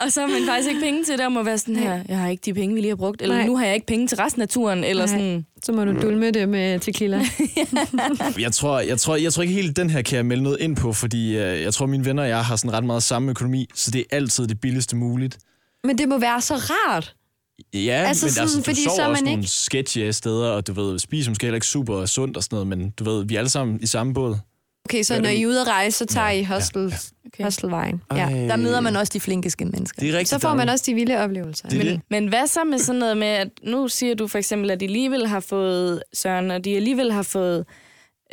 [0.00, 2.18] og så har man faktisk ikke penge til det, og må være sådan her, jeg
[2.18, 3.46] har ikke de penge, vi lige har brugt, eller Nej.
[3.46, 5.14] nu har jeg ikke penge til resten af turen, eller Nej.
[5.16, 5.46] sådan.
[5.62, 7.20] Så må du dulme det med tequila.
[8.38, 10.76] Jeg tror, jeg, tror, jeg tror ikke helt, den her kan jeg melde noget ind
[10.76, 13.68] på, fordi øh, jeg tror, mine venner og jeg har sådan ret meget samme økonomi,
[13.74, 15.38] så det er altid det billigste muligt.
[15.84, 17.14] men det må være så rart.
[17.74, 19.50] Ja, Altså altså, men sådan, altså, du fordi sover så er også man nogle ikke-
[19.52, 22.90] sketchy steder, og du ved, spiser måske heller ikke super sundt og sådan noget, men
[22.90, 24.36] du ved, vi er alle sammen i samme båd.
[24.88, 27.44] Okay, så Ja, når I er ude at rejse, så tager I hostel, ja, okay.
[27.44, 28.02] hostelvejen.
[28.12, 28.16] Ja.
[28.48, 30.00] Der møder man også de flinkeste mennesker.
[30.00, 30.24] Det er.
[30.24, 31.68] Så får man også de vilde oplevelser.
[31.68, 32.00] Det Men, det.
[32.10, 34.84] men hvad så med sådan noget med, at nu siger du for eksempel, at de
[34.84, 37.64] alligevel har fået Søren, og de alligevel har fået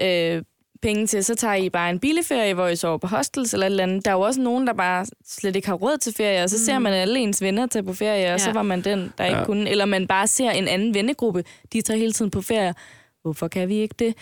[0.02, 0.42] øh,
[0.82, 3.72] penge til, så tager I bare en bileferie, hvor I sover på hostels eller et
[3.72, 4.06] eller andet.
[4.06, 6.66] Der er jo også nogen, der bare slet ikke har råd til ferie, og så
[6.66, 8.38] ser man alle ens venner tage på ferie, og ja.
[8.38, 9.46] så var man den, der ikke Ja.
[9.46, 9.70] kunne.
[9.70, 12.74] Eller man bare ser en anden vennegruppe, de tager hele tiden på ferie.
[13.22, 14.16] Hvorfor kan vi ikke det?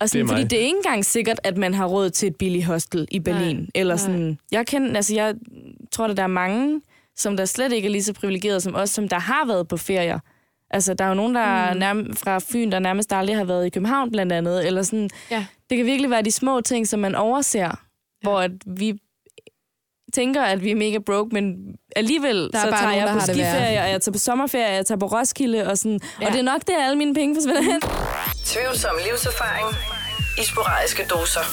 [0.00, 0.32] Og sådan, mig.
[0.34, 3.20] fordi det er ikke engang sikkert, at man har råd til et billigt hostel i
[3.20, 3.56] Berlin.
[3.56, 4.02] Nej, eller nej.
[4.02, 4.38] sådan.
[4.52, 5.34] Jeg kender, altså jeg
[5.92, 6.80] tror, at der er mange,
[7.16, 9.76] som der slet ikke er lige så privilegerede som os, som der har været på
[9.76, 10.18] ferier.
[10.70, 11.78] Altså, der er jo nogen, der mm.
[11.82, 14.66] nærm- fra Fyn, der nærmest aldrig har været i København, blandt andet.
[14.66, 15.10] Eller sådan.
[15.30, 15.44] Ja.
[15.74, 17.70] Det kan virkelig være de små ting, som man overser, ja.
[18.22, 18.98] hvor at vi
[20.14, 21.44] tænker, at vi er mega broke, men
[21.96, 24.18] alligevel Der er så bare tager nogen, jeg der på skiferie, og jeg tager på
[24.18, 26.00] sommerferie, og jeg tager på Roskilde, og, sådan.
[26.02, 26.08] Ja.
[26.20, 26.26] Ja.
[26.26, 27.80] og det er nok det, alle mine penge forsvinder hen.
[28.44, 29.66] Tvivlsom livserfaring
[30.42, 31.44] i sporadiske doser.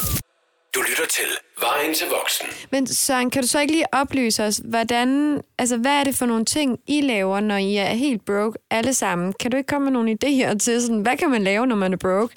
[0.75, 1.29] Du lytter til
[1.61, 2.47] Vejen til voksen.
[2.71, 6.25] Men Søren, kan du så ikke lige oplyse os, hvordan, altså, hvad er det for
[6.25, 9.33] nogle ting, I laver, når I er helt broke alle sammen?
[9.39, 11.93] Kan du ikke komme med nogle idéer til, sådan, hvad kan man lave, når man
[11.93, 12.35] er broke?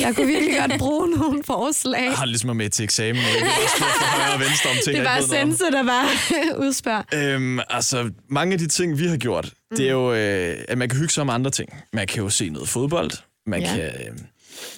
[0.00, 2.04] Jeg kunne virkelig godt bruge nogle forslag.
[2.04, 3.22] Jeg har ligesom med til eksamen.
[3.22, 5.48] Højre og venstre om ting, Det er ikke om.
[5.48, 6.08] Sense, der bare
[6.66, 7.02] udspørger.
[7.14, 9.76] Øhm, altså, mange af de ting, vi har gjort, mm.
[9.76, 11.68] det er jo, øh, at man kan hygge sig om andre ting.
[11.92, 13.10] Man kan jo se noget fodbold,
[13.46, 13.74] man Ja.
[13.74, 13.74] ja.
[13.74, 14.18] kan øh,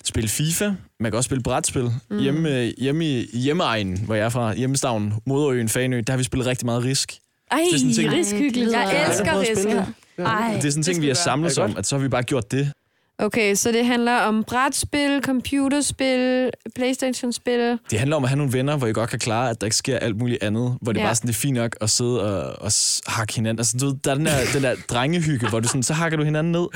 [0.04, 1.90] spille FIFA, man kan også spille brætspil.
[2.10, 2.18] Mm.
[2.18, 6.46] Hjemme, hjemme i hjemmeegnen, hvor jeg er fra, hjemmestavnen, Moderøen, Fanø, der har vi spillet
[6.46, 7.12] rigtig meget risk.
[7.50, 8.72] Ej, Det er sådan ting- risk hyggeligt.
[8.72, 9.52] Jeg elsker risk.
[9.62, 9.86] spille det.
[10.26, 12.02] Ej, Det er sådan en ting, vi har samlet Er det om, at så har
[12.02, 12.72] vi bare gjort det.
[13.20, 17.78] Okay, så det handler om brætspil, computerspil, Playstation-spil.
[17.90, 19.76] Det handler om at have nogle venner, hvor I godt kan klare, at der ikke
[19.76, 20.78] sker alt muligt andet.
[20.82, 21.04] Hvor det Ja.
[21.06, 22.72] bare sådan, det er fint nok at sidde og, og
[23.06, 23.60] hakke hinanden.
[23.60, 26.18] Altså, du ved, der er den der, den der drengehygge, hvor du sådan, så hakker
[26.18, 26.66] du hinanden ned.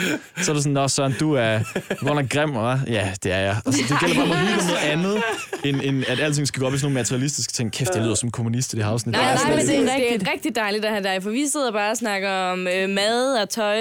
[0.43, 1.59] Så er du sådan, Nå, Søren, du er
[2.05, 2.93] godt nok grim, hva'?
[2.93, 3.57] Ja, det er jeg.
[3.67, 5.23] Altså, det gælder bare om at hygge noget andet,
[5.65, 7.73] end, end at alting skal gå op i sådan nogle materialistiske ting.
[7.73, 9.13] Kæft, jeg lyder som kommunist i det her afsnit.
[9.13, 11.73] Nej, nej, men det er, det er rigtig dejligt at have dig, for vi sidder
[11.73, 13.77] bare og snakker om øh, mad og tøj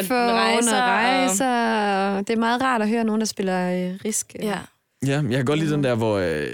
[0.00, 0.82] iPhone og rejser.
[0.82, 1.99] og rejser.
[2.18, 4.34] Det er meget rart at høre nogen, der spiller øh, risk.
[4.42, 4.58] Ja.
[5.06, 6.46] Ja, jeg kan godt lide den der, hvor øh,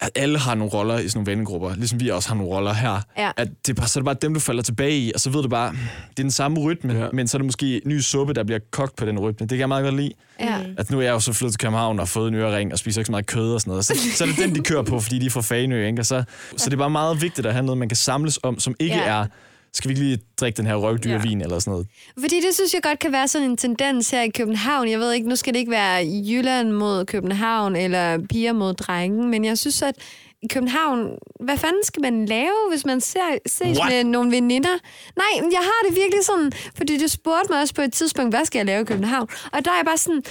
[0.00, 2.72] at alle har nogle roller i sådan nogle vennegrupper, ligesom vi også har nogle roller
[2.72, 3.00] her.
[3.18, 3.30] Ja.
[3.36, 5.30] At det er bare, så er det bare dem, du falder tilbage i, og så
[5.30, 5.72] ved du bare,
[6.10, 7.06] det er den samme rytme, Ja.
[7.12, 9.44] men så er det måske ny suppe, der bliver kogt på den rytme.
[9.46, 10.12] Det kan jeg meget godt lide.
[10.40, 10.58] ja.
[10.78, 13.00] At nu er jeg jo så flyttet til København og fået en ørering og spiser
[13.00, 13.84] ikke så meget kød og sådan noget.
[13.84, 16.00] Så, så er det den, de kører på, fordi de er fra Fanø, ikke?
[16.02, 16.24] Og så,
[16.56, 18.96] så det er bare meget vigtigt at have noget, man kan samles om, som ikke
[18.96, 19.02] ja.
[19.08, 19.26] er,
[19.72, 21.44] skal vi lige drikke den her røvdyrvin ja.
[21.44, 21.86] eller sådan noget.
[22.20, 24.88] Fordi det synes jeg godt kan være sådan en tendens her i København.
[24.88, 29.30] Jeg ved ikke, nu skal det ikke være Jylland mod København eller piger mod drengen,
[29.30, 29.94] men jeg synes, at
[30.42, 33.92] i København, hvad fanden skal man lave, hvis man ser, ses What?
[33.92, 34.78] med nogle veninder?
[35.16, 38.44] Nej, jeg har det virkelig sådan, fordi du spurgte mig også på et tidspunkt, hvad
[38.44, 39.28] skal jeg lave i København?
[39.52, 40.22] Og der er jeg bare sådan,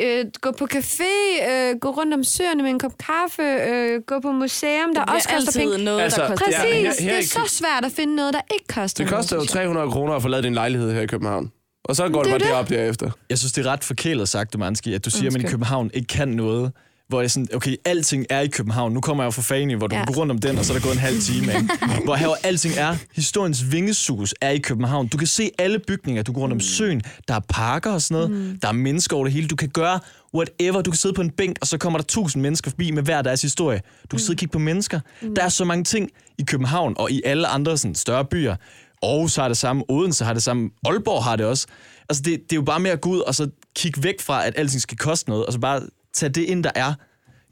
[0.00, 4.20] øh, gå på café, øh, gå rundt om søerne med en kop kaffe, øh, gå
[4.20, 5.84] på museum, der Det også koster altid penge.
[5.84, 8.14] noget, Altså, der koster Præcis, Ja, her- det her er i så svært at finde
[8.16, 9.60] noget, der ikke koster Det noget, koster jo synes jeg.
[9.62, 11.52] 300 kroner at få lavet din lejlighed her i København.
[11.84, 12.46] Og så går det, Det er bare det.
[12.48, 13.10] derop derefter.
[13.30, 15.48] Jeg synes, det er ret forkælet sagt, Dumanski, at du siger, at man i.
[15.48, 16.72] København ikke kan noget.
[17.08, 18.92] Hvor jeg sådan, okay, alting er i København.
[18.92, 19.98] Nu kommer jeg jo fra Fanø, hvor du Ja.
[20.00, 20.04] ja.
[20.06, 21.54] kan gå rundt om den, og så er der gået en halv time.
[21.54, 21.68] Ikke?
[22.04, 22.96] hvor her hvor alting er.
[23.14, 25.08] Historiens vingesus er i København.
[25.08, 26.22] Du kan se alle bygninger.
[26.22, 27.02] Du går rundt om søen.
[27.28, 28.30] Der er parker og sådan noget.
[28.30, 28.58] Mm.
[28.62, 29.48] Der er mennesker over det hele.
[29.48, 30.00] Du kan gøre
[30.34, 30.82] whatever.
[30.82, 33.22] Du kan sidde på en bænk, og så kommer der tusind mennesker forbi med hver
[33.22, 33.82] deres historie.
[34.02, 35.00] Du kan sidde og kigge på mennesker.
[35.22, 35.34] Mm.
[35.34, 38.56] Der er så mange ting i København og i alle andre sådan, større byer.
[39.02, 41.66] Aarhus har det samme, Odense har det samme, Aalborg har det også.
[42.08, 44.46] Altså det, det er jo bare med at gå ud og så kigge væk fra,
[44.46, 45.80] at alting skal koste noget, og så bare
[46.14, 46.94] tage det ind, der er.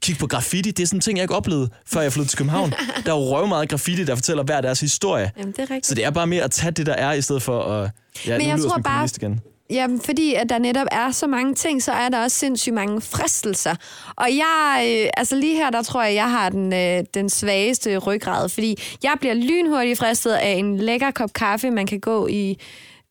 [0.01, 2.37] Kig på graffiti, det er sådan en ting, jeg ikke oplevede, før jeg flyttede til
[2.37, 2.69] København.
[3.05, 5.31] Der er jo røv meget graffiti, der fortæller hver deres historie.
[5.37, 5.85] Jamen, det er rigtigt.
[5.85, 7.89] Så det er bare mere at tage det, der er, i stedet for at...
[8.27, 9.39] Ja, Men jeg tror bare- igen.
[9.69, 13.01] Jamen, fordi at der netop er så mange ting, så er der også sindssygt mange
[13.01, 13.75] fristelser.
[14.15, 17.97] Og jeg, øh, altså lige her, der tror jeg, jeg har den, øh, den svageste
[17.97, 22.57] ryggrad, fordi jeg bliver lynhurtigt fristet af en lækker kop kaffe, man kan gå i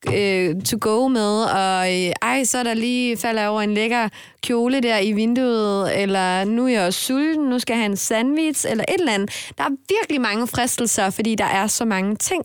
[0.08, 4.08] øh, to go med, og øh, ej, så er der lige falder over en lækker
[4.42, 8.66] kjole der i vinduet, eller nu er jeg sulten, nu skal jeg have en sandwich,
[8.70, 9.50] eller et eller andet.
[9.58, 12.42] Der er virkelig mange fristelser, fordi der er så mange ting.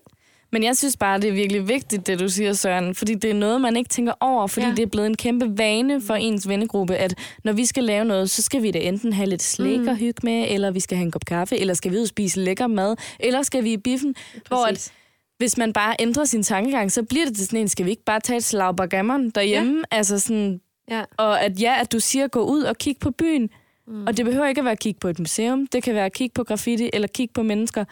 [0.52, 2.96] Men jeg synes bare, det er virkelig vigtigt, det du siger, Søren.
[2.96, 4.72] Fordi det er noget, man ikke tænker over, fordi Ja.
[4.72, 7.14] det er blevet en kæmpe vane for ens vennegruppe, at
[7.44, 9.88] når vi skal lave noget, så skal vi da enten have lidt slik Mm.
[9.88, 12.08] og hygge med, eller vi skal have en kop kaffe, eller skal vi ud og
[12.08, 14.16] spise lækker mad, eller skal vi i biffen.
[14.48, 14.92] Hvor at,
[15.38, 18.04] hvis man bare ændrer sin tankegang, så bliver det til sådan en, skal vi ikke
[18.04, 19.78] bare tage et slag bagamon derhjemme?
[19.92, 19.98] Ja.
[19.98, 21.04] Altså sådan, Ja.
[21.18, 23.50] og at ja, at du siger, gå ud og kig på byen.
[23.88, 24.08] Mm.
[24.08, 25.68] Og det behøver ikke at være at kigge på et museum.
[25.68, 27.86] Det kan være at kigge på graffiti, eller kigge på mennesker.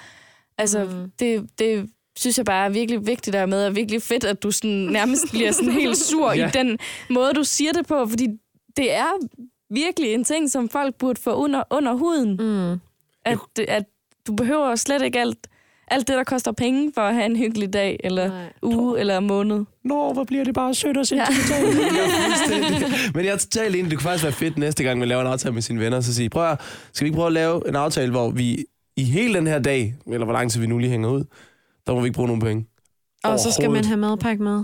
[0.58, 1.12] Altså, mm.
[1.20, 4.52] det, det synes jeg bare er virkelig vigtigt der med, og virkelig fedt, at du
[4.52, 6.32] sådan nærmest bliver sådan helt sur.
[6.34, 6.48] Ja.
[6.48, 6.80] i den
[7.10, 8.28] måde, du siger det på, fordi
[8.78, 9.10] det er
[9.70, 12.30] virkelig en ting, som folk burde få under, under huden.
[12.40, 12.80] Mm.
[13.26, 13.84] At, at
[14.28, 15.48] du behøver slet ikke alt,
[15.88, 18.54] alt det, der koster penge for at have en hyggelig dag, eller Nej.
[18.62, 19.66] uge, eller måned.
[19.84, 21.78] Nå, hvor bliver det bare sødt og sentimentalt.
[22.82, 22.88] Ja.
[23.16, 23.92] Men jeg er totalt enig.
[23.92, 26.14] Det kunne faktisk være fedt næste gang, man laver en aftale med sine venner, så
[26.14, 26.60] sige, prøv at,
[26.94, 28.66] skal vi ikke prøve at lave en aftale, hvor vi
[28.96, 31.24] i hele den her dag, eller hvor lang tid vi nu lige hænger ud,
[31.88, 32.68] der må vi ikke bruge nogen penge.
[33.24, 34.64] Og så skal man have madpakke med.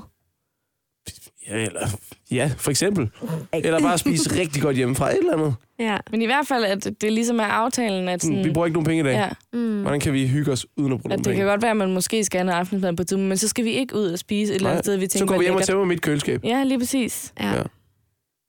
[1.47, 1.87] Ja, eller,
[2.31, 3.09] ja, for eksempel.
[3.53, 5.11] Eller bare spise rigtig godt hjemmefra.
[5.11, 5.55] Et eller andet.
[5.79, 5.97] Ja.
[6.11, 8.73] Men i hvert fald, at det ligesom er aftalen, at Sådan, sådan, vi bruger ikke
[8.73, 9.13] nogen penge i dag.
[9.13, 9.81] ja, Mm.
[9.81, 11.37] Hvordan kan vi hygge os uden at bruge at nogen det penge?
[11.37, 13.65] kan godt være, at man måske skal have noget aftensmad på tiden, men så skal
[13.65, 15.55] vi ikke ud og spise et eller andet sted, vi tænker, Så går vi hjem
[15.55, 16.43] og tæmmer mit køleskab.
[16.43, 17.33] Ja, lige præcis.
[17.39, 17.49] Ja.
[17.55, 17.61] Ja.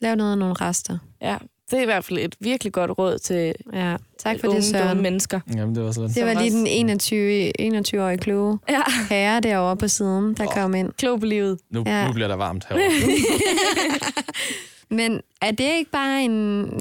[0.03, 0.99] Lav noget af nogle rester.
[1.23, 1.37] Ja,
[1.71, 3.97] det er i hvert fald et virkelig godt råd til Ja.
[4.19, 4.89] Tak for unge, det, Søren.
[4.89, 5.41] dumme mennesker.
[5.55, 6.11] Jamen, det var sådan.
[6.11, 10.93] Det var lige den 21, 21-årige kloge Ja, herre derovre på siden, der kom ind.
[10.93, 11.59] klog på livet.
[11.71, 12.07] Nu, Ja.
[12.07, 12.91] nu bliver der varmt herovre.
[14.91, 16.31] Men er det ikke bare en,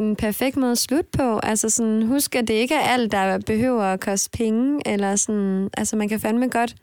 [0.01, 1.39] en perfekt måde at slutte på?
[1.39, 5.69] Altså sådan, husk, at det ikke er alt, der behøver at koste penge, eller sådan,
[5.77, 6.75] altså man kan fandme godt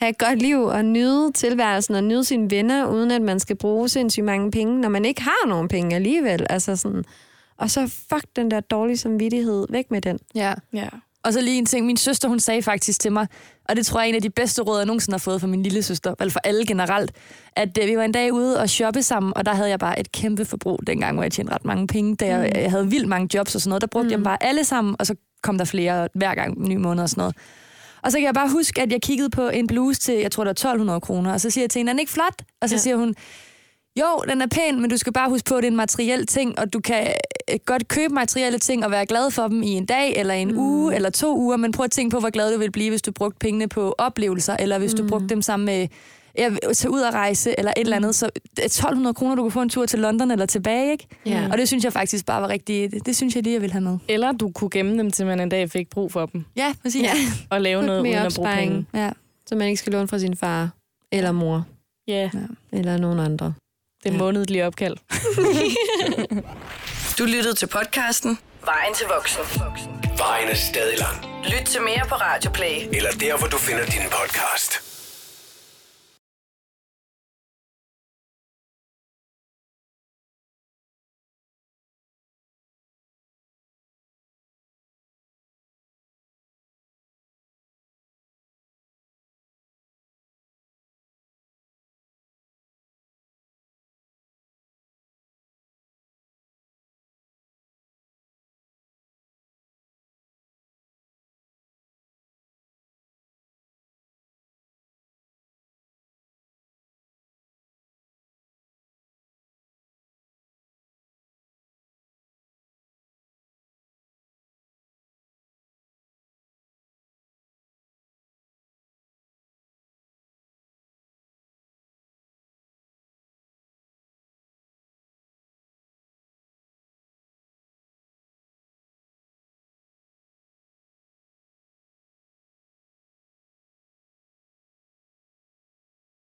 [0.00, 3.56] have et godt liv og nyde tilværelsen og nyde sine venner, uden at man skal
[3.56, 6.46] bruge sindssygt mange penge, når man ikke har nogen penge alligevel.
[6.50, 7.04] Altså sådan,
[7.56, 10.18] og så fuck den der dårlige samvittighed, væk med den.
[10.34, 10.54] Ja.
[10.72, 10.88] Ja.
[11.24, 13.26] Og så lige en ting, min søster hun sagde faktisk til mig,
[13.68, 15.46] og det tror jeg er en af de bedste råd, jeg nogensinde har fået fra
[15.46, 17.12] min lille søster, eller for alle generelt,
[17.56, 20.00] at øh, vi var en dag ude og shoppe sammen, og der havde jeg bare
[20.00, 22.16] et kæmpe forbrug dengang, hvor jeg tjente ret mange penge.
[22.16, 24.10] Da jeg, jeg havde vildt mange jobs og sådan noget, der brugte mm.
[24.10, 27.08] jeg dem bare alle sammen, og så kom der flere hver gang, ny måned og
[27.08, 27.36] sådan noget.
[28.02, 30.44] Og så kan jeg bare huske, at jeg kiggede på en bluse til, jeg tror,
[30.44, 32.42] det var 1200 kroner, og så siger jeg til hende, er den ikke flot?
[32.62, 32.80] Og så ja.
[32.80, 33.14] siger hun,
[33.98, 36.26] jo, den er pæn, men du skal bare huske på, at det er en materiel
[36.26, 37.06] ting, og du kan
[37.50, 40.48] øh, godt købe materielle ting og være glad for dem i en dag, eller en
[40.48, 40.58] mm.
[40.58, 43.02] uge, eller to uger, men prøv at tænke på, hvor glad du vil blive, hvis
[43.02, 44.98] du brugte pengene på oplevelser, eller hvis mm.
[44.98, 45.88] du brugte dem sammen med
[46.38, 48.14] ja, tage ud og rejse, eller et eller andet.
[48.14, 51.06] Så det er 1200 kroner, du kan få en tur til London eller tilbage, ikke?
[51.26, 51.48] Ja.
[51.52, 53.72] Og det synes jeg faktisk bare var rigtig, det, det synes jeg lige, jeg vil
[53.72, 53.98] have med.
[54.08, 56.44] Eller du kunne gemme dem, til man en dag fik brug for dem.
[56.56, 57.02] Ja, præcis.
[57.02, 57.12] Ja.
[57.50, 58.86] Og lave noget uden at bruge penge.
[58.94, 59.10] Ja.
[59.46, 60.70] Så man ikke skal låne fra sin far,
[61.12, 61.66] eller mor,
[62.08, 62.30] Ja,
[62.72, 63.54] eller nogen andre.
[64.02, 64.18] Det er Ja.
[64.18, 64.96] månedlige opkald.
[67.18, 69.42] Du lyttede til podcasten Vejen til voksen.
[70.18, 71.26] Vejen er stadig lang.
[71.44, 72.88] Lyt til mere på Radioplay.
[72.92, 74.89] Eller der, hvor du finder din podcast.